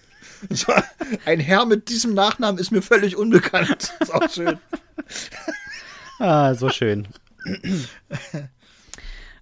[1.24, 3.94] Ein Herr mit diesem Nachnamen ist mir völlig unbekannt.
[4.00, 4.58] Ist auch schön.
[6.18, 7.08] Ah, so schön.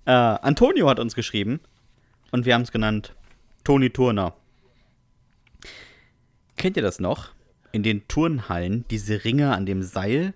[0.06, 1.60] äh, Antonio hat uns geschrieben
[2.30, 3.14] und wir haben es genannt
[3.64, 4.34] Toni Turner.
[6.56, 7.30] Kennt ihr das noch?
[7.72, 10.34] In den Turnhallen, diese Ringe an dem Seil?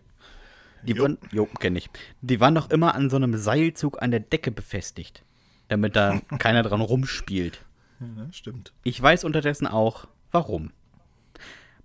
[0.82, 1.02] Die Jo.
[1.02, 1.90] waren, jo, kenne ich.
[2.22, 5.22] Die waren doch immer an so einem Seilzug an der Decke befestigt,
[5.68, 7.64] damit da keiner dran rumspielt.
[8.00, 8.72] Ja, stimmt.
[8.84, 10.72] Ich weiß unterdessen auch, warum.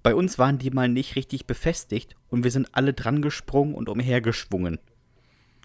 [0.04, 3.88] Bei uns waren die mal nicht richtig befestigt und wir sind alle dran gesprungen und
[3.88, 4.80] umhergeschwungen.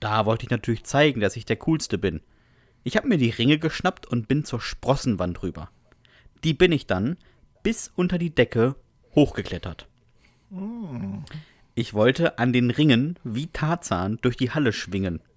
[0.01, 2.20] Da wollte ich natürlich zeigen, dass ich der Coolste bin.
[2.84, 5.70] Ich habe mir die Ringe geschnappt und bin zur Sprossenwand rüber.
[6.45, 7.16] Die bin ich dann
[7.62, 8.76] bis unter die Decke
[9.17, 9.89] hochgeklettert.
[11.75, 15.21] Ich wollte an den Ringen wie Tarzan durch die Halle schwingen.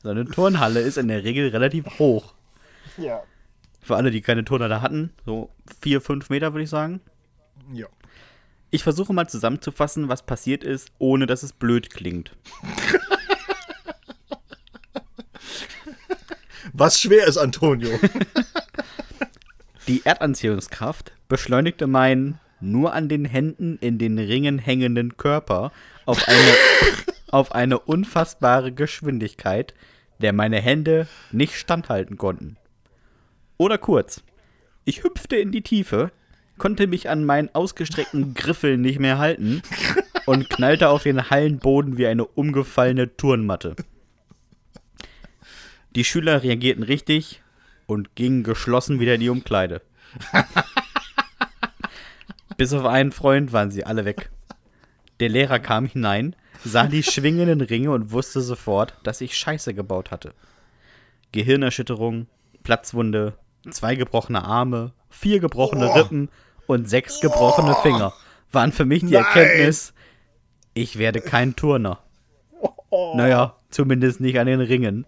[0.00, 2.34] So eine Turnhalle ist in der Regel relativ hoch.
[2.98, 3.22] Ja.
[3.80, 7.00] Für alle, die keine Turnhalle hatten, so vier, fünf Meter würde ich sagen.
[7.72, 7.86] Ja.
[8.70, 12.36] Ich versuche mal zusammenzufassen, was passiert ist, ohne dass es blöd klingt.
[16.72, 17.90] Was schwer ist, Antonio.
[19.88, 25.72] Die Erdanziehungskraft beschleunigte meinen nur an den Händen in den Ringen hängenden Körper
[26.04, 26.54] auf eine,
[27.30, 29.72] auf eine unfassbare Geschwindigkeit,
[30.20, 32.58] der meine Hände nicht standhalten konnten.
[33.56, 34.22] Oder kurz,
[34.84, 36.12] ich hüpfte in die Tiefe,
[36.58, 39.62] konnte mich an meinen ausgestreckten Griffeln nicht mehr halten
[40.26, 43.74] und knallte auf den Hallenboden wie eine umgefallene Turnmatte.
[45.94, 47.40] Die Schüler reagierten richtig
[47.88, 49.80] und gingen geschlossen wieder in die Umkleide.
[52.56, 54.30] Bis auf einen Freund waren sie alle weg.
[55.20, 60.10] Der Lehrer kam hinein, sah die schwingenden Ringe und wusste sofort, dass ich Scheiße gebaut
[60.10, 60.34] hatte.
[61.32, 62.26] Gehirnerschütterung,
[62.62, 63.38] Platzwunde,
[63.70, 65.94] zwei gebrochene Arme, vier gebrochene Oh.
[65.94, 66.28] Rippen
[66.66, 68.12] und sechs gebrochene Finger
[68.52, 69.24] waren für mich die Nein.
[69.24, 69.94] Erkenntnis,
[70.74, 72.00] ich werde kein Turner.
[73.14, 75.06] Naja, zumindest nicht an den Ringen.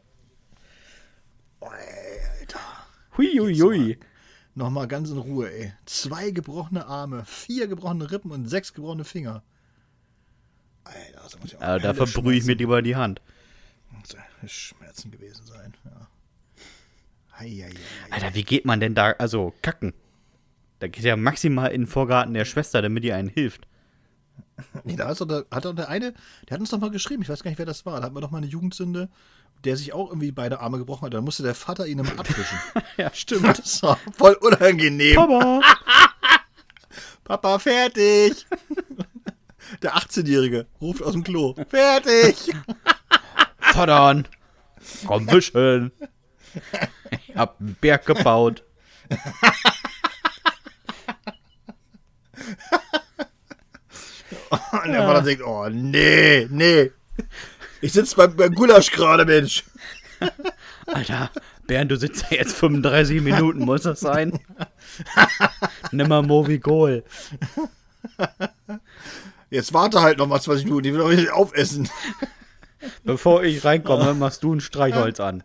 [1.60, 2.60] Alter.
[3.16, 3.98] Huiuiui.
[4.54, 5.72] Nochmal ganz in Ruhe, ey.
[5.86, 9.42] Zwei gebrochene Arme, vier gebrochene Rippen und sechs gebrochene Finger.
[10.84, 13.20] Alter, das muss ja auch Also da verbrühe ich mir lieber die Hand.
[14.46, 16.08] Schmerzen gewesen sein, ja.
[17.38, 17.70] Heieiei.
[18.10, 19.92] Alter, wie geht man denn da, also kacken?
[20.78, 23.66] Da geht ja maximal in den Vorgarten der Schwester, damit die einen hilft.
[24.84, 26.12] Nee, da ist doch der, hat doch der eine,
[26.48, 27.98] der hat uns doch mal geschrieben, ich weiß gar nicht, wer das war.
[27.98, 29.08] Da hatten wir doch mal eine Jugendsünde,
[29.64, 31.14] der sich auch irgendwie beide Arme gebrochen hat.
[31.14, 32.58] Da musste der Vater ihn immer abwischen.
[32.96, 33.58] Ja, stimmt.
[33.58, 35.16] Das war voll unangenehm.
[35.16, 35.60] Papa!
[37.24, 38.46] Papa, fertig!
[39.82, 41.54] Der 18-Jährige ruft aus dem Klo.
[41.68, 42.52] Fertig!
[43.60, 44.24] Vater!
[45.06, 45.92] Komm wischen!
[47.28, 48.64] Ich hab einen Berg gebaut.
[54.50, 56.90] Und der Vater denkt, oh nee, nee.
[57.80, 59.64] Ich sitze beim, beim Gulasch gerade, Mensch.
[60.86, 61.30] Alter,
[61.66, 64.38] Bernd, du sitzt ja jetzt 35 Minuten, muss das sein?
[65.92, 67.04] Nimmer Movigol.
[69.50, 71.88] Jetzt warte halt noch mal 20 Minuten, die will doch nicht aufessen.
[73.04, 75.42] Bevor ich reinkomme, machst du ein Streichholz an.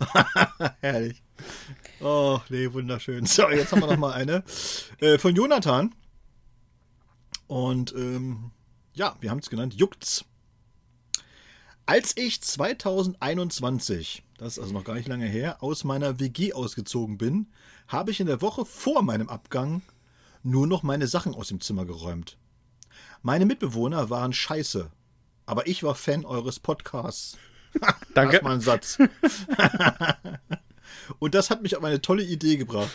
[0.80, 1.22] Herrlich.
[2.00, 3.26] Oh, nee, wunderschön.
[3.26, 4.42] So, jetzt haben wir noch mal eine
[5.00, 5.94] äh, von Jonathan.
[7.46, 8.50] Und ähm,
[8.94, 10.24] ja, wir haben es genannt, juckt's.
[11.88, 17.16] Als ich 2021, das ist also noch gar nicht lange her, aus meiner WG ausgezogen
[17.16, 17.46] bin,
[17.86, 19.82] habe ich in der Woche vor meinem Abgang
[20.42, 22.38] nur noch meine Sachen aus dem Zimmer geräumt.
[23.22, 24.90] Meine Mitbewohner waren scheiße,
[25.46, 27.38] aber ich war Fan eures Podcasts.
[28.14, 28.32] Danke.
[28.32, 28.98] Erstmal ein Satz.
[31.20, 32.90] Und das hat mich auf eine tolle Idee gebracht.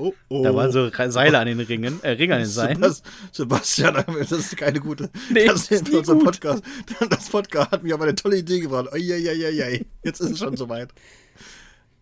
[0.00, 0.42] Oh, oh.
[0.42, 2.82] Da waren so Seile an den Ringen, äh, Ringe an den Seilen.
[2.82, 5.10] Sebast- Sebastian, das ist keine gute.
[5.30, 6.24] Nee, das ist unser gut.
[6.24, 6.62] Podcast.
[7.10, 8.92] Das Podcast hat mir aber eine tolle Idee gebracht.
[8.92, 9.84] Eieieiei.
[10.02, 10.92] Jetzt ist es schon soweit.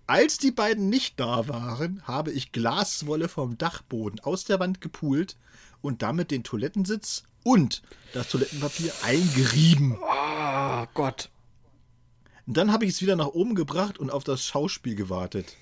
[0.06, 5.36] Als die beiden nicht da waren, habe ich Glaswolle vom Dachboden aus der Wand gepult
[5.82, 7.82] und damit den Toilettensitz und
[8.14, 9.98] das Toilettenpapier eingerieben.
[10.00, 11.30] Oh Gott.
[12.46, 15.54] Und dann habe ich es wieder nach oben gebracht und auf das Schauspiel gewartet.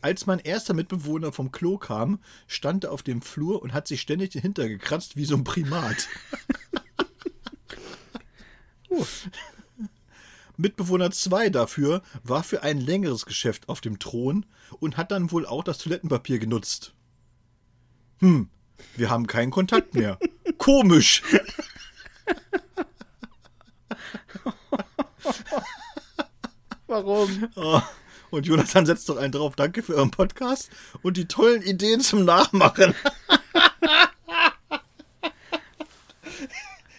[0.00, 4.00] Als mein erster Mitbewohner vom Klo kam, stand er auf dem Flur und hat sich
[4.00, 6.06] ständig den Hinter gekratzt wie so ein Primat.
[10.56, 14.46] Mitbewohner 2 dafür war für ein längeres Geschäft auf dem Thron
[14.80, 16.94] und hat dann wohl auch das Toilettenpapier genutzt.
[18.18, 18.48] Hm,
[18.96, 20.18] wir haben keinen Kontakt mehr.
[20.58, 21.22] Komisch.
[26.86, 27.48] Warum?
[27.54, 27.82] Oh,
[28.30, 29.56] Und Jonathan setzt doch einen drauf.
[29.56, 30.70] Danke für euren Podcast
[31.02, 32.94] und die tollen Ideen zum Nachmachen.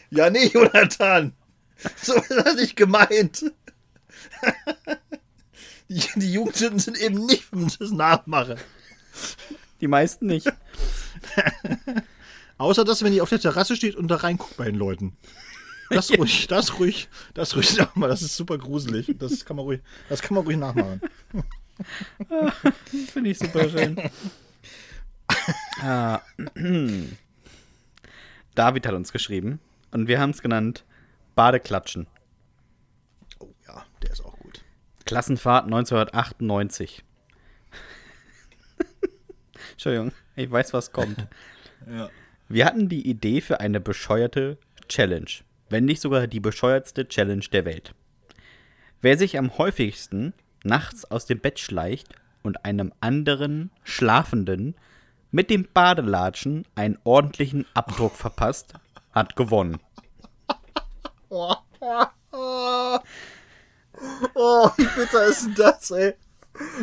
[0.10, 1.34] ja, nee, Jonathan.
[2.02, 3.46] So ist das nicht gemeint.
[5.88, 8.58] Die, die Jugendsünden sind eben nicht für das Nachmachen.
[9.82, 10.52] Die meisten nicht.
[12.58, 15.16] Außer das, wenn ihr auf der Terrasse steht und da reinguckt bei den Leuten.
[15.90, 19.16] Das ruhig, das ruhig, das ruhig mal, das ist super gruselig.
[19.18, 21.02] Das kann man ruhig, das kann man ruhig nachmachen.
[23.12, 23.98] Finde ich super schön.
[25.82, 26.22] ah.
[28.56, 29.60] David hat uns geschrieben
[29.92, 30.86] und wir haben es genannt
[31.36, 32.08] Badeklatschen.
[33.40, 34.64] Oh ja, der ist auch gut.
[35.06, 37.04] Klassenfahrt 1998.
[39.72, 41.28] Entschuldigung, ich weiß, was kommt.
[41.90, 42.10] Ja.
[42.50, 44.58] Wir hatten die Idee für eine bescheuerte
[44.90, 45.30] Challenge.
[45.70, 47.94] Wenn nicht sogar die bescheuertste Challenge der Welt.
[49.02, 52.10] Wer sich am häufigsten nachts aus dem Bett schleicht
[52.44, 54.76] und einem anderen Schlafenden
[55.32, 58.74] mit dem Badelatschen einen ordentlichen Abdruck verpasst,
[59.12, 59.80] hat gewonnen.
[61.30, 61.56] Oh,
[64.78, 66.16] wie bitter ist denn das, ey?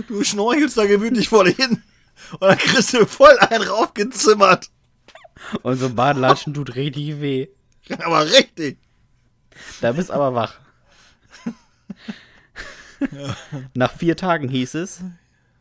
[0.06, 1.82] Du schnorchelst da gemütlich vor hin
[2.32, 4.70] und dann kriegst du voll einen raufgezimmert.
[5.62, 7.48] Und so ein Badelatschen tut richtig weh.
[7.98, 8.78] Aber richtig.
[9.80, 10.60] Da bist aber wach.
[13.74, 15.02] Nach vier Tagen hieß es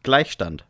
[0.04, 0.66] Gleichstand.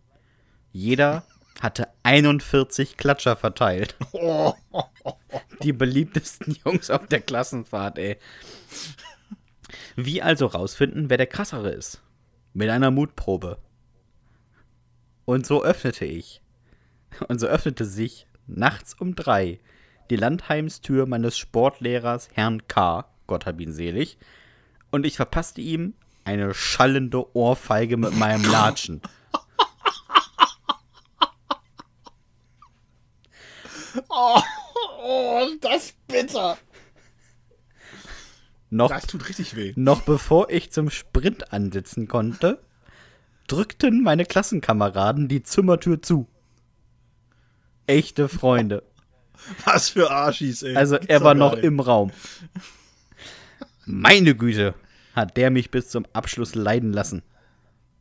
[0.72, 1.26] Jeder
[1.60, 3.96] hatte 41 Klatscher verteilt.
[5.64, 8.18] Die beliebtesten Jungs auf der Klassenfahrt, ey.
[9.96, 12.02] Wie also rausfinden, wer der krassere ist?
[12.54, 13.58] Mit einer Mutprobe.
[15.26, 16.42] Und so öffnete ich.
[17.28, 19.60] Und so öffnete sich nachts um drei
[20.10, 24.18] die Landheimstür meines Sportlehrers Herrn K., Gott hab ihn selig,
[24.92, 25.94] und ich verpasste ihm
[26.24, 29.02] eine schallende Ohrfeige mit meinem Latschen.
[34.10, 34.42] oh,
[35.62, 36.58] das ist bitter.
[38.70, 39.74] Noch Das tut richtig weh.
[39.76, 42.62] Noch bevor ich zum Sprint ansitzen konnte,
[43.48, 46.28] drückten meine Klassenkameraden die Zimmertür zu.
[47.88, 48.84] Echte Freunde.
[49.66, 50.76] Was für Arschis, ey.
[50.76, 52.12] Also er war noch im Raum.
[53.86, 54.74] Meine Güte,
[55.14, 57.22] hat der mich bis zum Abschluss leiden lassen.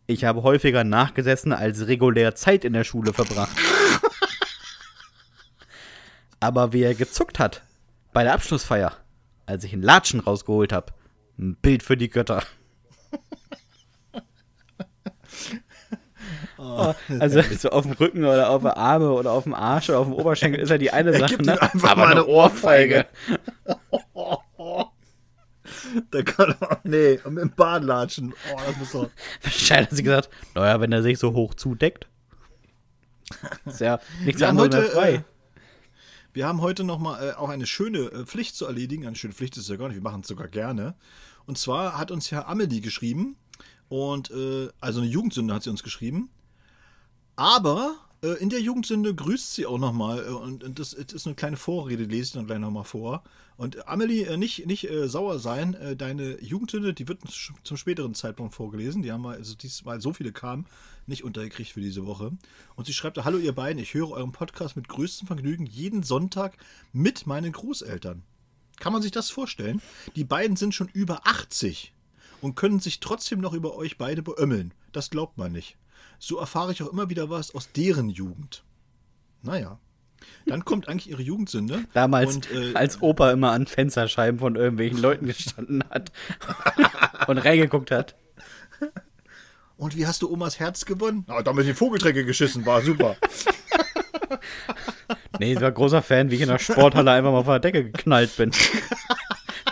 [0.07, 3.57] Ich habe häufiger nachgesessen als regulär Zeit in der Schule verbracht.
[6.41, 7.63] Aber wie er gezuckt hat
[8.13, 8.93] bei der Abschlussfeier,
[9.47, 10.93] als ich einen Latschen rausgeholt habe,
[11.39, 12.43] ein Bild für die Götter.
[16.59, 19.99] Oh, also so auf dem Rücken oder auf der Arme oder auf dem Arsch oder
[20.01, 21.61] auf dem Oberschenkel ist ja die eine Sache, gibt ne?
[21.61, 23.07] einfach aber mal eine eine Ohrfeige.
[26.11, 28.33] Da kann er, nee, und mit dem Badelatschen.
[28.53, 29.11] Oh, das muss doch.
[29.43, 32.09] Wahrscheinlich hat sie gesagt, naja, wenn er sich so hoch zudeckt.
[33.65, 35.13] Ist ja nichts Wir haben anderes heute, frei.
[35.15, 35.23] äh,
[36.33, 39.07] wir haben heute noch mal äh, auch eine schöne äh, Pflicht zu erledigen.
[39.07, 40.95] Eine schöne Pflicht ist es ja gar nicht, wir machen es sogar gerne.
[41.47, 43.37] Und zwar hat uns ja Amelie geschrieben.
[43.89, 46.31] Und, äh, also eine Jugendsünde hat sie uns geschrieben.
[47.37, 50.25] Aber äh, in der Jugendsünde grüßt sie auch nochmal.
[50.27, 53.23] Äh, und, und das, das ist eine kleine Vorrede, lese ich dann gleich nochmal vor.
[53.57, 57.21] Und Amelie, äh, nicht, nicht äh, sauer sein, äh, deine Jugendsünde, die wird
[57.63, 59.03] zum späteren Zeitpunkt vorgelesen.
[59.03, 60.67] Die haben wir, also diesmal so viele kamen,
[61.07, 62.33] nicht untergekriegt für diese Woche.
[62.77, 66.57] Und sie schreibt, hallo ihr beiden, ich höre euren Podcast mit größtem Vergnügen jeden Sonntag
[66.93, 68.23] mit meinen Großeltern.
[68.81, 69.81] Kann man sich das vorstellen?
[70.17, 71.93] Die beiden sind schon über 80
[72.41, 74.75] und können sich trotzdem noch über euch beide beömmeln.
[74.91, 75.77] Das glaubt man nicht.
[76.25, 78.65] So erfahre ich auch immer wieder was aus deren Jugend.
[79.43, 79.79] Naja.
[80.47, 81.85] Dann kommt eigentlich ihre Jugendsünde.
[81.93, 86.13] Damals, und, äh, als Opa immer an Fensterscheiben von irgendwelchen Leuten gestanden hat
[87.27, 88.17] und reingeguckt hat.
[89.77, 91.27] Und wie hast du Omas Herz gewonnen?
[91.29, 93.17] Ah, damit die Vogeltrecke geschissen war, super.
[95.39, 97.85] nee, ich war großer Fan, wie ich in der Sporthalle einfach mal auf der Decke
[97.85, 98.51] geknallt bin.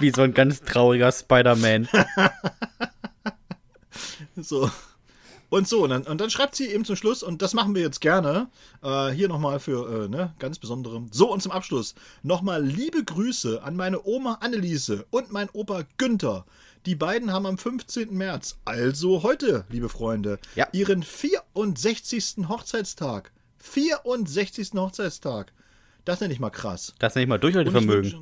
[0.00, 1.88] wie so ein ganz trauriger Spider-Man.
[4.36, 4.70] so.
[5.52, 7.82] Und so, und dann, und dann, schreibt sie eben zum Schluss, und das machen wir
[7.82, 8.48] jetzt gerne,
[8.82, 11.04] äh, hier nochmal für, äh, ne, ganz besondere.
[11.10, 16.46] So, und zum Abschluss nochmal liebe Grüße an meine Oma Anneliese und mein Opa Günther.
[16.86, 18.16] Die beiden haben am 15.
[18.16, 20.68] März, also heute, liebe Freunde, ja.
[20.72, 22.48] ihren 64.
[22.48, 23.30] Hochzeitstag.
[23.58, 24.70] 64.
[24.76, 25.52] Hochzeitstag.
[26.06, 26.94] Das nenne ich mal krass.
[26.98, 28.14] Das nenne ich mal Durchhaltevermögen.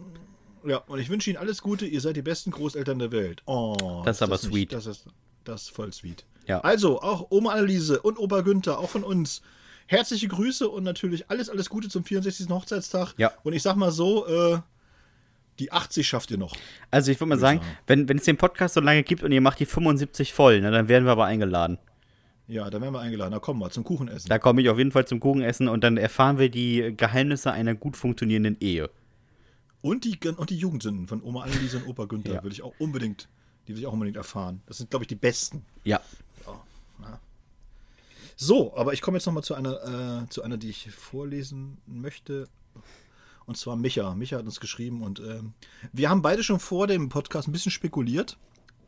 [0.66, 1.86] ja, und ich wünsche Ihnen alles Gute.
[1.86, 3.44] Ihr seid die besten Großeltern der Welt.
[3.46, 4.52] Oh, das ist aber das sweet.
[4.52, 5.04] Nicht, das, ist,
[5.44, 6.24] das ist voll sweet.
[6.50, 6.60] Ja.
[6.60, 9.42] Also, auch Oma Anneliese und Opa Günther, auch von uns.
[9.86, 12.48] Herzliche Grüße und natürlich alles, alles Gute zum 64.
[12.48, 13.14] Hochzeitstag.
[13.16, 13.32] Ja.
[13.42, 14.58] Und ich sag mal so, äh,
[15.58, 16.56] die 80 schafft ihr noch.
[16.90, 19.32] Also ich würde mal sagen, sagen, wenn, wenn es den Podcast so lange gibt und
[19.32, 21.78] ihr macht die 75 voll, ne, dann werden wir aber eingeladen.
[22.48, 23.32] Ja, dann werden wir eingeladen.
[23.32, 24.28] Da kommen wir zum Kuchenessen.
[24.28, 27.74] Da komme ich auf jeden Fall zum Kuchenessen und dann erfahren wir die Geheimnisse einer
[27.74, 28.90] gut funktionierenden Ehe.
[29.82, 32.42] Und die, und die Jugendsünden von Oma Anneliese und Opa Günther ja.
[32.44, 33.28] will ich auch unbedingt,
[33.66, 34.62] die will ich auch unbedingt erfahren.
[34.66, 35.64] Das sind, glaube ich, die besten.
[35.84, 36.00] Ja.
[37.02, 37.16] Oh,
[38.42, 42.48] so, aber ich komme jetzt nochmal zu einer, äh, zu einer, die ich vorlesen möchte.
[43.44, 44.14] Und zwar Micha.
[44.14, 45.42] Micha hat uns geschrieben und äh,
[45.92, 48.38] wir haben beide schon vor dem Podcast ein bisschen spekuliert,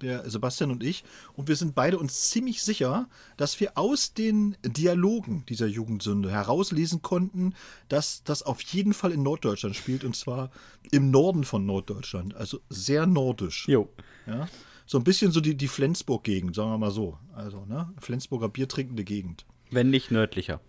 [0.01, 1.05] der Sebastian und ich,
[1.35, 7.03] und wir sind beide uns ziemlich sicher, dass wir aus den Dialogen dieser Jugendsünde herauslesen
[7.03, 7.55] konnten,
[7.91, 10.51] dass das auf jeden Fall in Norddeutschland spielt und zwar
[10.91, 13.69] im Norden von Norddeutschland, also sehr nordisch.
[13.69, 13.91] Jo.
[14.27, 14.49] Ja.
[14.87, 17.19] So ein bisschen so die, die Flensburg-Gegend, sagen wir mal so.
[17.35, 17.93] Also, ne?
[18.01, 19.47] Flensburger biertrinkende Gegend.
[19.71, 20.61] Wenn nicht nördlicher.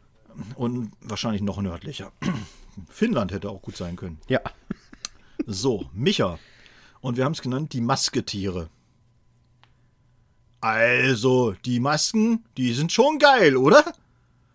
[0.55, 2.11] Und wahrscheinlich noch nördlicher.
[2.89, 4.20] Finnland hätte auch gut sein können.
[4.28, 4.41] Ja.
[5.45, 6.39] So, Micha.
[7.01, 8.70] Und wir haben es genannt, die Masketiere.
[10.61, 13.84] Also, die Masken, die sind schon geil, oder?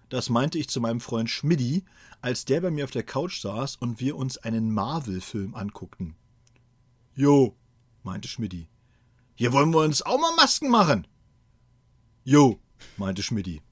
[0.09, 1.85] Das meinte ich zu meinem Freund Schmidti,
[2.23, 6.15] als der bei mir auf der Couch saß und wir uns einen Marvel-Film anguckten.
[7.15, 7.55] Jo,
[8.03, 8.69] meinte Schmidti.
[9.39, 11.07] Hier wollen wir uns auch mal Masken machen.
[12.25, 12.59] Jo,
[12.97, 13.63] meinte Schmidti.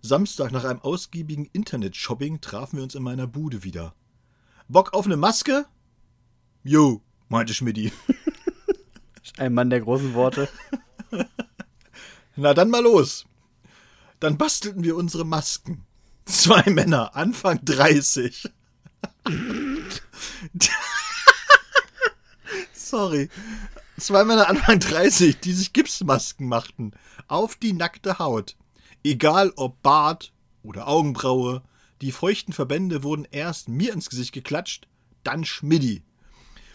[0.00, 3.94] Samstag nach einem ausgiebigen Internet-Shopping trafen wir uns in meiner Bude wieder.
[4.66, 5.66] Bock auf eine Maske?
[6.64, 7.92] Jo, meinte Schmidti.
[9.36, 10.48] Ein Mann der großen Worte.
[12.36, 13.26] Na dann mal los.
[14.20, 15.84] Dann bastelten wir unsere Masken.
[16.24, 18.50] Zwei Männer, Anfang 30.
[22.72, 23.28] Sorry.
[23.98, 26.92] Zwei Männer Anfang 30, die sich Gipsmasken machten.
[27.26, 28.56] Auf die nackte Haut.
[29.02, 30.32] Egal ob Bart
[30.62, 31.62] oder Augenbraue,
[32.00, 34.86] die feuchten Verbände wurden erst mir ins Gesicht geklatscht,
[35.24, 36.04] dann Schmiddi.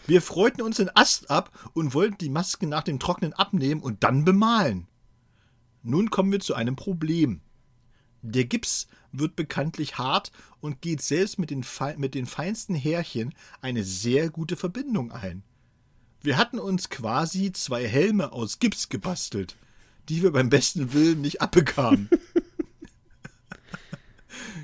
[0.06, 4.04] Wir freuten uns den Ast ab und wollten die Masken nach dem Trocknen abnehmen und
[4.04, 4.86] dann bemalen.
[5.82, 7.40] Nun kommen wir zu einem Problem.
[8.20, 11.64] Der Gips wird bekanntlich hart und geht selbst mit den,
[11.96, 15.42] mit den feinsten Härchen eine sehr gute Verbindung ein.
[16.24, 19.54] Wir hatten uns quasi zwei Helme aus Gips gebastelt
[20.08, 22.08] die wir beim besten Willen nicht abbekamen.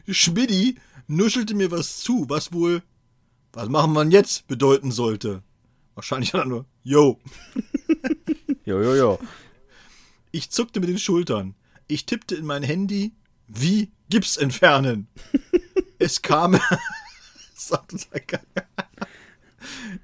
[0.09, 2.83] Schmidti nuschelte mir was zu, was wohl,
[3.53, 5.43] was machen wir jetzt, bedeuten sollte.
[5.95, 7.21] Wahrscheinlich hat er nur, yo.
[8.65, 9.19] jo, jo, jo.
[10.31, 11.55] Ich zuckte mit den Schultern.
[11.89, 13.13] Ich tippte in mein Handy,
[13.49, 15.09] wie Gips entfernen.
[15.99, 16.61] es kamen,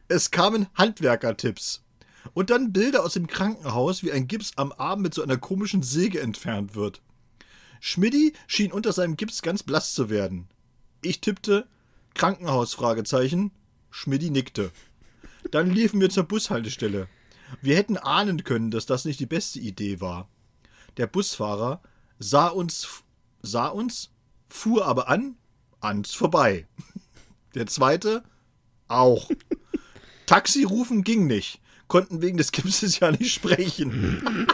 [0.09, 1.83] es kamen Handwerkertipps.
[2.35, 5.83] Und dann Bilder aus dem Krankenhaus, wie ein Gips am Arm mit so einer komischen
[5.83, 7.01] Säge entfernt wird.
[7.81, 10.49] Schmidti schien unter seinem Gips ganz blass zu werden.
[11.03, 11.67] Ich tippte
[12.15, 12.77] Krankenhaus.
[13.91, 14.73] Schmidti nickte.
[15.51, 17.09] Dann liefen wir zur Bushaltestelle.
[17.63, 20.29] Wir hätten ahnen können, dass das nicht die beste Idee war.
[20.97, 21.81] Der Busfahrer
[22.19, 23.05] sah uns
[23.47, 24.11] sah uns,
[24.49, 25.37] fuhr aber an,
[25.81, 26.67] ans vorbei.
[27.55, 28.23] Der zweite
[28.89, 29.31] auch.
[30.27, 34.47] Taxi rufen ging nicht konnten wegen des Gipses ja nicht sprechen.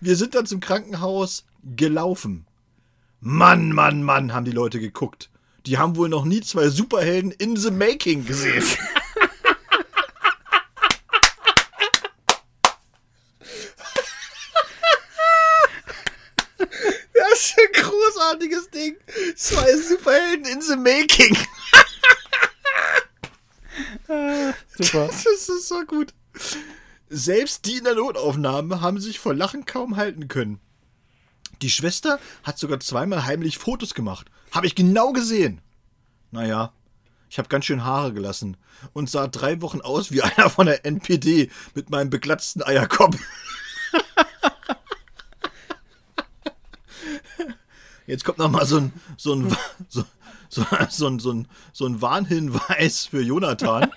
[0.00, 2.46] Wir sind dann zum Krankenhaus gelaufen.
[3.20, 5.30] Mann, Mann, Mann, haben die Leute geguckt.
[5.64, 8.64] Die haben wohl noch nie zwei Superhelden in the Making gesehen.
[17.28, 17.82] Das ist ein
[18.26, 18.96] großartiges Ding.
[19.36, 21.36] Zwei Superhelden in the Making.
[24.78, 25.06] Super.
[25.08, 26.14] Das ist so gut.
[27.08, 30.60] Selbst die in der Notaufnahme haben sich vor Lachen kaum halten können.
[31.62, 34.26] Die Schwester hat sogar zweimal heimlich Fotos gemacht.
[34.52, 35.60] Habe ich genau gesehen.
[36.30, 36.72] Naja,
[37.28, 38.56] Ich habe ganz schön Haare gelassen
[38.92, 43.16] und sah drei Wochen aus wie einer von der NPD mit meinem beglatzten Eierkopf.
[48.06, 49.56] Jetzt kommt noch mal so ein, so ein,
[49.88, 50.04] so,
[50.48, 53.90] so, so, ein, so, ein, so ein Warnhinweis für Jonathan.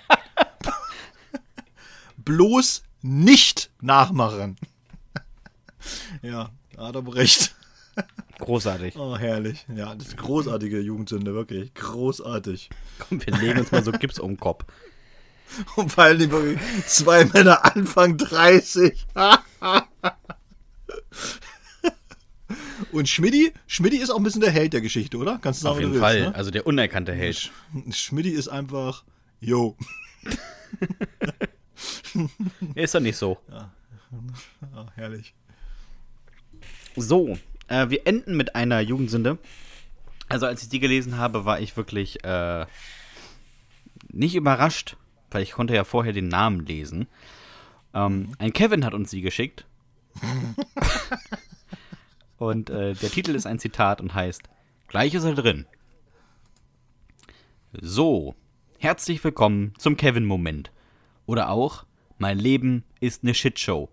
[2.16, 4.56] Bloß nicht nachmachen.
[6.22, 7.54] ja, da hat er recht.
[8.38, 8.96] Großartig.
[8.96, 9.66] Oh, herrlich.
[9.74, 11.74] Ja, das ist eine großartige Jugendsünde, wirklich.
[11.74, 12.70] Großartig.
[12.98, 14.64] Komm, wir legen uns mal so Gips um den Kopf.
[15.76, 19.06] Und vor allem wirklich zwei Männer Anfang 30.
[22.92, 25.38] Und Schmidti, Schmidti ist auch ein bisschen der Held der Geschichte, oder?
[25.40, 26.14] Kannst du sagen, Auf jeden Fall.
[26.14, 26.34] willst, ne?
[26.34, 27.50] Also der unerkannte Held.
[27.90, 29.04] Schmidti ist einfach,
[29.40, 29.76] yo.
[32.74, 33.38] Ist doch nicht so.
[33.50, 33.70] Ah,
[34.94, 35.34] herrlich.
[36.96, 39.38] So, äh, wir enden mit einer Jugendsünde.
[40.28, 42.66] Also als ich die gelesen habe, war ich wirklich äh,
[44.08, 44.96] nicht überrascht,
[45.30, 47.06] weil ich konnte ja vorher den Namen lesen.
[47.94, 49.64] Ähm, ein Kevin hat uns sie geschickt.
[52.40, 54.48] und äh, der Titel ist ein Zitat und heißt
[54.88, 55.66] Gleich ist er drin.
[57.72, 58.34] So,
[58.78, 60.72] herzlich willkommen zum Kevin-Moment.
[61.26, 61.84] Oder auch,
[62.18, 63.90] mein Leben ist eine Shitshow.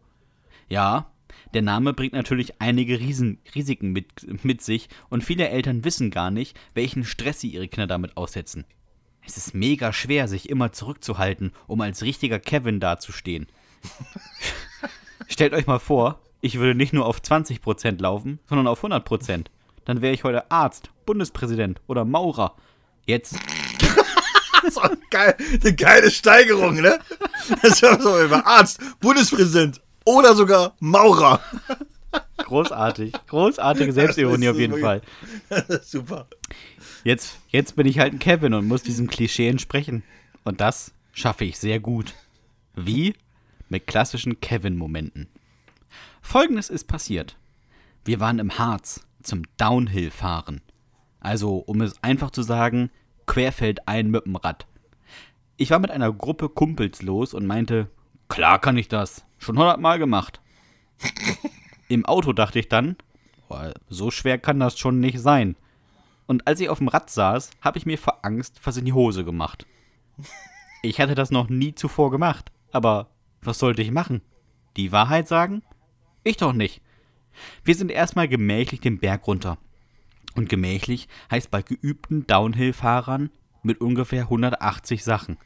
[0.69, 1.11] Ja,
[1.53, 6.31] der Name bringt natürlich einige Riesen Risiken mit, mit sich und viele Eltern wissen gar
[6.31, 8.65] nicht, welchen Stress sie ihre Kinder damit aussetzen.
[9.25, 13.47] Es ist mega schwer, sich immer zurückzuhalten, um als richtiger Kevin dazustehen.
[15.27, 19.45] Stellt euch mal vor, ich würde nicht nur auf 20% laufen, sondern auf 100%.
[19.85, 22.55] Dann wäre ich heute Arzt, Bundespräsident oder Maurer.
[23.05, 23.35] Jetzt
[24.63, 26.99] Das ist auch geil, eine geile Steigerung, ne?
[27.61, 31.39] Das ist so über Arzt, Bundespräsident oder sogar Maurer.
[32.37, 35.01] großartig, großartige Selbstironie Das auf ist jeden Fall.
[35.49, 36.27] wirklich- Super.
[37.03, 40.03] Jetzt, jetzt bin ich halt ein Kevin und muss diesem Klischee entsprechen.
[40.43, 42.13] Und das schaffe ich sehr gut.
[42.75, 43.13] Wie?
[43.69, 45.27] Mit klassischen Kevin-Momenten.
[46.28, 47.38] Folgendes ist passiert.
[48.03, 50.59] Wir waren im Harz zum Downhill-Fahren.
[51.21, 52.91] Also, um es einfach zu sagen,
[53.28, 54.67] querfeldein mit dem Rad.
[55.55, 57.89] Ich war mit einer Gruppe Kumpels los und meinte,
[58.28, 59.23] klar kann ich das.
[59.38, 60.41] Schon hundertmal gemacht.
[61.88, 62.97] Im Auto dachte ich dann,
[63.47, 65.55] boah, so schwer kann das schon nicht sein.
[66.25, 68.91] Und als ich auf dem Rad saß, habe ich mir vor Angst was in die
[68.91, 69.65] Hose gemacht.
[70.84, 73.07] Ich hatte das noch nie zuvor gemacht, aber
[73.41, 74.19] was sollte ich machen?
[74.75, 75.63] Die Wahrheit sagen?
[76.28, 76.82] Ich doch nicht.
[77.63, 79.57] Wir sind erstmal gemächlich den Berg runter.
[80.36, 83.30] Und gemächlich heißt bei geübten Downhill-Fahrern
[83.63, 85.38] mit ungefähr 180 Sachen.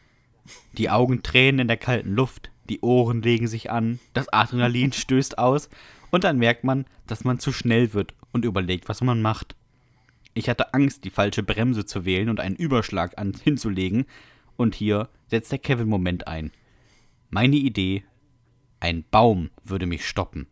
[0.79, 5.37] Die Augen tränen in der kalten Luft, die Ohren legen sich an, das Adrenalin stößt
[5.37, 5.69] aus
[6.09, 9.55] und dann merkt man, dass man zu schnell wird und überlegt, was man macht.
[10.33, 14.05] Ich hatte Angst, die falsche Bremse zu wählen und einen Überschlag an, hinzulegen.
[14.57, 16.51] Und hier setzt der Kevin-Moment ein.
[17.29, 18.03] Meine Idee:
[18.79, 20.47] ein Baum würde mich stoppen.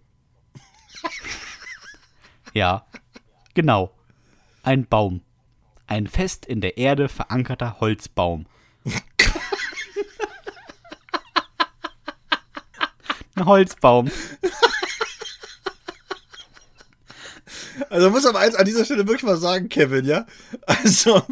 [2.54, 2.86] Ja,
[3.54, 3.92] genau.
[4.64, 5.22] Ein Baum.
[5.88, 8.46] Ein fest in der Erde verankerter Holzbaum.
[13.36, 14.12] Ein Holzbaum.
[17.90, 20.26] Also muss aber eins an dieser Stelle wirklich mal sagen, Kevin, ja?
[20.66, 21.24] Also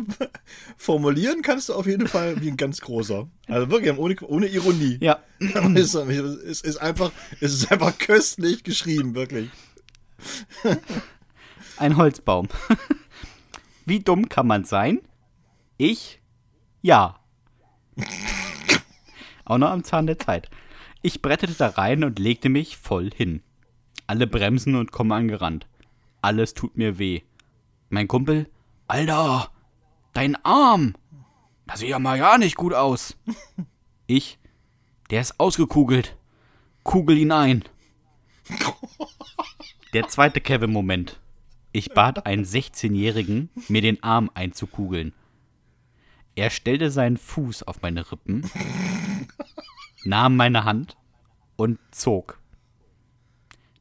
[0.77, 3.27] formulieren kannst du auf jeden Fall wie ein ganz großer.
[3.47, 4.97] Also wirklich ohne, ohne Ironie.
[5.01, 5.19] Ja,
[5.75, 7.11] Es ist, ist einfach,
[7.41, 9.49] es ist einfach köstlich geschrieben, wirklich.
[11.77, 12.47] Ein Holzbaum.
[13.85, 14.99] Wie dumm kann man sein?
[15.77, 16.21] Ich?
[16.81, 17.19] Ja.
[19.45, 20.49] Auch noch am Zahn der Zeit.
[21.01, 23.41] Ich brettete da rein und legte mich voll hin.
[24.07, 25.67] Alle bremsen und kommen angerannt.
[26.21, 27.21] Alles tut mir weh.
[27.89, 28.49] Mein Kumpel,
[28.87, 29.51] Alter,
[30.13, 30.95] dein Arm.
[31.65, 33.17] Das sieht ja mal ja nicht gut aus.
[34.07, 34.39] Ich,
[35.09, 36.17] der ist ausgekugelt.
[36.83, 37.63] Kugel ihn ein.
[39.93, 41.19] Der zweite Kevin-Moment.
[41.71, 45.13] Ich bat einen 16-Jährigen, mir den Arm einzukugeln.
[46.35, 48.49] Er stellte seinen Fuß auf meine Rippen,
[50.03, 50.97] nahm meine Hand
[51.55, 52.39] und zog.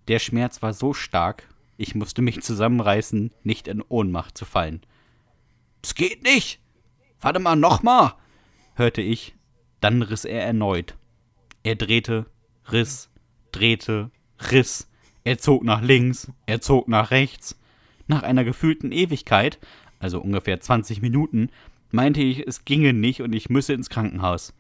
[0.09, 4.83] Der Schmerz war so stark, ich musste mich zusammenreißen, nicht in Ohnmacht zu fallen.
[5.83, 6.61] Es geht nicht!
[7.21, 8.15] Warte mal, nochmal!
[8.75, 9.35] hörte ich.
[9.81, 10.97] Dann riss er erneut.
[11.63, 12.27] Er drehte,
[12.71, 13.11] riss,
[13.53, 14.11] drehte,
[14.51, 14.89] riss.
[15.27, 17.59] Er zog nach links, er zog nach rechts.
[18.07, 19.59] Nach einer gefühlten Ewigkeit,
[19.99, 21.51] also ungefähr 20 Minuten,
[21.91, 24.55] meinte ich, es ginge nicht und ich müsse ins Krankenhaus.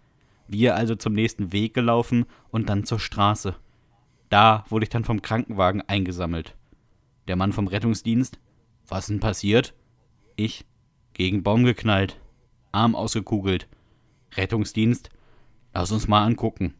[0.49, 3.55] Wir also zum nächsten Weg gelaufen und dann zur Straße.
[4.29, 6.57] Da wurde ich dann vom Krankenwagen eingesammelt.
[7.29, 8.41] Der Mann vom Rettungsdienst.
[8.89, 9.73] Was denn passiert?
[10.35, 10.65] Ich.
[11.13, 12.19] Gegen Baum geknallt.
[12.73, 13.69] Arm ausgekugelt.
[14.35, 15.11] Rettungsdienst,
[15.73, 16.75] lass uns mal angucken.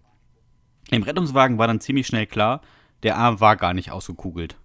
[0.91, 2.63] Im Rettungswagen war dann ziemlich schnell klar,
[3.03, 4.57] der Arm war gar nicht ausgekugelt.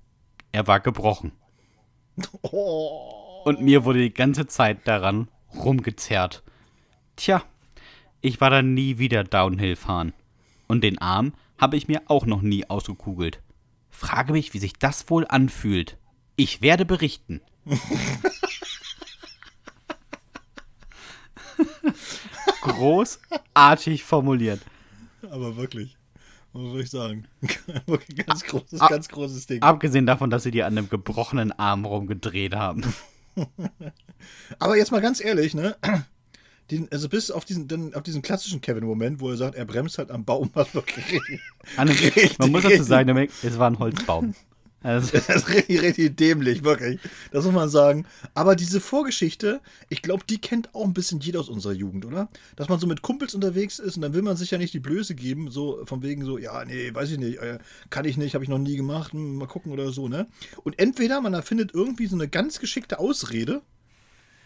[0.51, 1.31] Er war gebrochen.
[2.41, 3.43] Oh.
[3.45, 6.43] Und mir wurde die ganze Zeit daran rumgezerrt.
[7.15, 7.43] Tja,
[8.21, 10.13] ich war dann nie wieder Downhill fahren.
[10.67, 13.41] Und den Arm habe ich mir auch noch nie ausgekugelt.
[13.89, 15.97] Frage mich, wie sich das wohl anfühlt.
[16.35, 17.41] Ich werde berichten.
[22.61, 24.61] Großartig formuliert.
[25.29, 25.97] Aber wirklich.
[26.53, 27.25] Was soll ich sagen?
[28.27, 28.87] Ganz großes, Ah.
[28.89, 29.61] ganz großes Ding.
[29.61, 32.83] Abgesehen davon, dass sie dir an einem gebrochenen Arm rumgedreht haben.
[34.59, 35.77] Aber jetzt mal ganz ehrlich, ne?
[36.69, 39.97] Den, also bis auf diesen, dann auf diesen klassischen Kevin-Moment, wo er sagt, er bremst
[39.97, 41.21] halt am Baum, was wirklich
[42.37, 43.09] man muss dazu sagen,
[43.43, 44.35] es war ein Holzbaum.
[44.83, 46.99] Also, Das ist richtig, richtig dämlich, wirklich.
[47.31, 48.05] Das muss man sagen.
[48.33, 52.29] Aber diese Vorgeschichte, ich glaube, die kennt auch ein bisschen jeder aus unserer Jugend, oder?
[52.55, 54.79] Dass man so mit Kumpels unterwegs ist und dann will man sich ja nicht die
[54.79, 57.59] Blöße geben, so von wegen so, ja, nee, weiß ich nicht, äh,
[57.89, 60.27] kann ich nicht, habe ich noch nie gemacht, hm, mal gucken oder so, ne?
[60.63, 63.61] Und entweder man erfindet irgendwie so eine ganz geschickte Ausrede,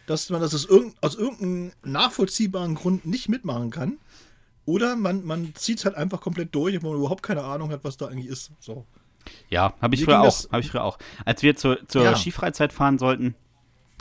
[0.06, 3.98] dass man das aus, irgend, aus irgendeinem nachvollziehbaren Grund nicht mitmachen kann.
[4.66, 7.84] Oder man, man zieht es halt einfach komplett durch, obwohl man überhaupt keine Ahnung hat,
[7.84, 8.52] was da eigentlich ist.
[8.60, 8.86] So.
[9.50, 10.52] Ja, habe ich früher auch.
[10.52, 10.98] Habe ich früher auch.
[11.26, 12.16] Als wir zur, zur Ja.
[12.16, 13.36] Skifreizeit fahren sollten,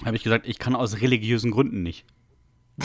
[0.05, 2.05] habe ich gesagt, ich kann aus religiösen Gründen nicht.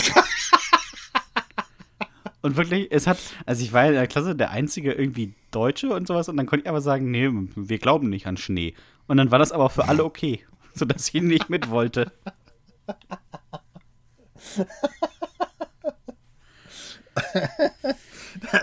[2.42, 6.08] und wirklich, es hat, also ich war in der Klasse der einzige irgendwie Deutsche und
[6.08, 8.76] sowas und dann konnte ich aber sagen, nee, wir glauben nicht an Schnee.
[9.08, 12.12] Und dann war das aber für alle okay, sodass ich nicht mit wollte.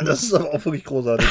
[0.04, 1.28] Das ist aber auch wirklich großartig.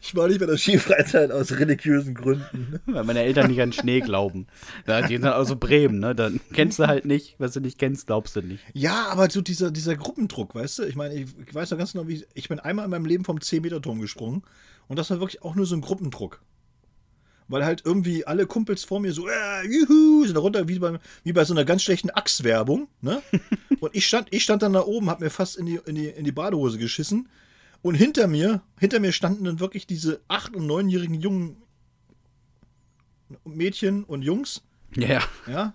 [0.00, 2.80] Ich war nicht bei der Skifreizeit aus religiösen Gründen.
[2.86, 4.46] Weil meine Eltern nicht an Schnee glauben.
[4.86, 6.14] Da, die sind halt aus so Bremen, ne?
[6.14, 8.62] Dann kennst du halt nicht, was du nicht kennst, glaubst du nicht.
[8.72, 10.82] Ja, aber so dieser, dieser Gruppendruck, weißt du?
[10.84, 13.06] Ich meine, ich, ich weiß noch ganz genau, wie ich, ich bin einmal in meinem
[13.06, 14.42] Leben vom 10-Meter-Turm gesprungen
[14.88, 16.40] und das war wirklich auch nur so ein Gruppendruck.
[17.50, 20.98] Weil halt irgendwie alle Kumpels vor mir so, äh, juhu, sind da runter wie bei,
[21.24, 23.22] wie bei so einer ganz schlechten Axt-Werbung, ne?
[23.80, 26.08] Und ich stand, ich stand dann da oben, hab mir fast in die, in die,
[26.08, 27.28] in die Badehose geschissen.
[27.82, 31.62] Und hinter mir, hinter mir standen dann wirklich diese acht- und neunjährigen jungen
[33.44, 34.62] Mädchen und Jungs,
[34.94, 35.22] Ja, ja.
[35.46, 35.72] ja.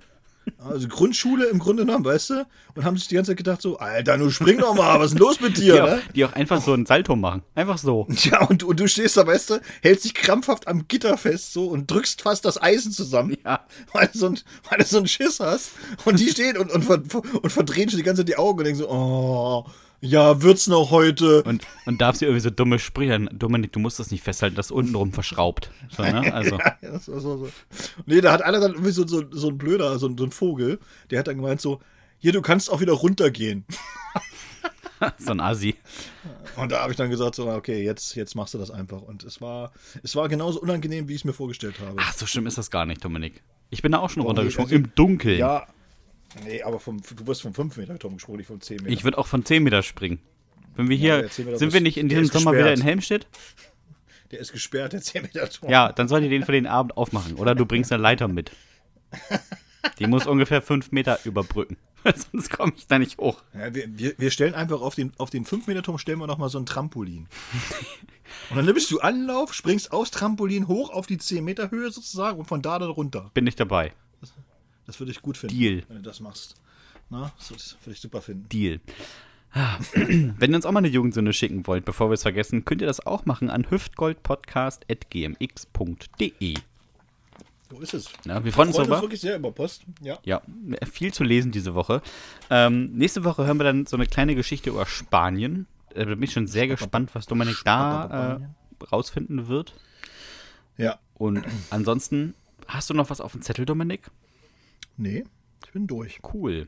[0.57, 2.45] Also Grundschule im Grunde genommen, weißt du?
[2.75, 5.11] Und haben sich die ganze Zeit gedacht so, Alter, nun spring doch mal, was ist
[5.13, 6.01] denn los mit Die, dir, auch, ne?
[6.15, 7.43] die auch einfach so einen Salto machen.
[7.55, 8.07] Einfach so.
[8.23, 11.53] Ja, und, du- und du stehst da, weißt du, hältst dich krampfhaft am Gitter fest
[11.53, 13.65] so und drückst fast das Eisen zusammen, Ja.
[13.93, 14.39] weil, du so ein,
[14.69, 15.71] weil du so einen Schiss hast.
[16.03, 17.01] Und die stehen und, und, ver,
[17.41, 19.65] und verdrehen schon die ganze Zeit die Augen und denken so, oh,
[20.03, 21.43] ja, wird's noch heute.
[21.43, 23.17] Und, und darf sie irgendwie so dumme Sprüche.
[23.31, 25.71] Dominik, du musst das nicht festhalten, das ist untenrum verschraubt.
[25.95, 26.33] So, ne?
[26.33, 27.49] Also, Ja, das war so, so.
[28.05, 30.31] Nee, da hat einer dann irgendwie so, so, so ein Blöder, so, ein- so ein
[30.31, 30.79] Vogel,
[31.09, 31.79] der hat dann gemeint so,
[32.19, 33.65] hier, du kannst auch wieder runtergehen.
[35.17, 35.75] so ein Asi.
[36.55, 39.01] Und da habe ich dann gesagt, so, okay, jetzt, jetzt machst du das einfach.
[39.01, 39.71] Und es war,
[40.03, 41.95] es war genauso unangenehm, wie ich es mir vorgestellt habe.
[41.99, 43.41] Ach, so schlimm ist das gar nicht, Dominik.
[43.69, 44.71] Ich bin da auch schon Warum runtergesprungen.
[44.71, 45.39] Also- Im Dunkeln.
[45.39, 45.67] Ja.
[46.43, 48.89] Nee, aber vom, du bist vom 5 Meter Turm gesprungen, nicht vom 10 Meter.
[48.89, 50.19] Ich würde auch von 10 Meter springen.
[50.75, 52.81] Wenn wir Ja, hier, der 10 Meter sind wir nicht in diesem Sommer wieder in
[52.81, 53.27] Helmstedt?
[54.31, 55.71] der ist gesperrt, der 10 Meter Turm.
[55.71, 57.35] Ja, dann sollt ihr den für den Abend aufmachen.
[57.35, 58.51] Oder du bringst eine Leiter mit.
[59.99, 61.77] Die muss ungefähr 5 Meter überbrücken.
[62.31, 63.41] Sonst komme ich da nicht hoch.
[63.53, 66.37] Ja, wir, wir, stellen einfach auf den, auf den 5 Meter Turm stellen wir noch
[66.37, 67.27] mal so ein Trampolin.
[68.49, 72.39] Und dann nimmst du Anlauf, springst aufs Trampolin hoch auf die 10 Meter Höhe sozusagen
[72.39, 73.29] und von da dann runter.
[73.33, 73.93] Bin ich dabei.
[74.85, 75.57] Das würde ich gut finden.
[75.57, 75.83] Deal.
[75.87, 76.55] Wenn du das machst.
[77.09, 78.49] Na, das würde ich super finden.
[78.49, 78.79] Deal.
[79.53, 82.81] Ah, Wenn ihr uns auch mal eine Jugendsünde schicken wollt, bevor wir es vergessen, könnt
[82.81, 86.53] ihr das auch machen an hüftgoldpodcast.gmx.de.
[87.69, 88.09] So ist es.
[88.25, 89.01] Ja, wir freuen uns darüber.
[89.01, 89.83] wirklich sehr über Post.
[90.01, 90.17] Ja.
[90.23, 90.41] Ja,
[90.91, 92.01] viel zu lesen diese Woche.
[92.49, 95.67] Ähm, nächste Woche hören wir dann so eine kleine Geschichte über Spanien.
[95.93, 99.75] Da bin ich schon sehr gespannt, was Dominik da äh, rausfinden wird.
[100.77, 100.97] Ja.
[101.13, 102.33] Und ansonsten,
[102.67, 104.09] hast du noch was auf dem Zettel, Dominik?
[104.97, 105.23] Nee,
[105.65, 106.19] ich bin durch.
[106.33, 106.67] Cool.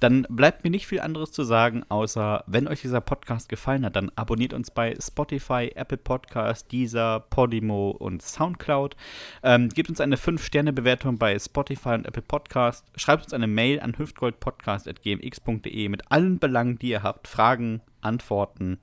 [0.00, 3.96] Dann bleibt mir nicht viel anderes zu sagen, außer wenn euch dieser Podcast gefallen hat,
[3.96, 8.96] dann abonniert uns bei Spotify, Apple Podcast, Deezer, Podimo und Soundcloud.
[9.42, 12.84] Ähm, gebt uns eine 5-Sterne-Bewertung bei Spotify und Apple Podcast.
[12.96, 17.28] Schreibt uns eine Mail an hüftgoldpodcast.gmx.de mit allen Belangen, die ihr habt.
[17.28, 18.78] Fragen, Antworten,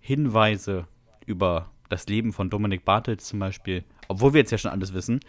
[0.00, 0.86] Hinweise
[1.26, 3.84] über das Leben von Dominik Bartels zum Beispiel.
[4.08, 5.20] Obwohl wir jetzt ja schon alles wissen.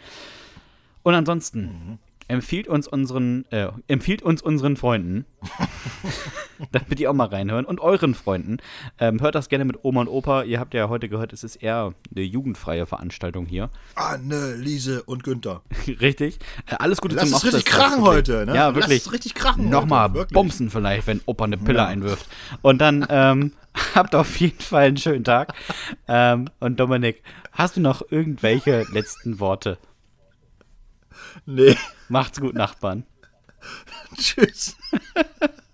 [1.03, 1.99] Und ansonsten
[2.29, 5.25] empfiehlt uns unseren, äh, empfiehlt uns unseren Freunden.
[6.71, 7.65] damit die auch mal reinhören.
[7.65, 8.57] Und euren Freunden.
[8.99, 10.43] Ähm, hört das gerne mit Oma und Opa.
[10.43, 13.69] Ihr habt ja heute gehört, es ist eher eine jugendfreie Veranstaltung hier.
[13.95, 15.61] Anne, Liese und Günther.
[15.87, 16.39] richtig.
[16.67, 17.89] Äh, alles Gute Lass zum es richtig Hochzeitstag.
[17.91, 18.55] krachen heute, ne?
[18.55, 18.97] Ja, wirklich.
[18.99, 21.85] Lass es richtig krachen Nochmal heute, bumsen vielleicht, wenn Opa eine Pille Ja.
[21.87, 22.27] einwirft.
[22.61, 23.53] Und dann ähm,
[23.95, 25.53] habt auf jeden Fall einen schönen Tag.
[26.07, 27.23] ähm, und Dominik,
[27.53, 29.77] hast du noch irgendwelche letzten Worte?
[31.45, 31.77] Nee.
[32.07, 33.05] Macht's gut, Nachbarn.
[34.17, 34.75] Tschüss.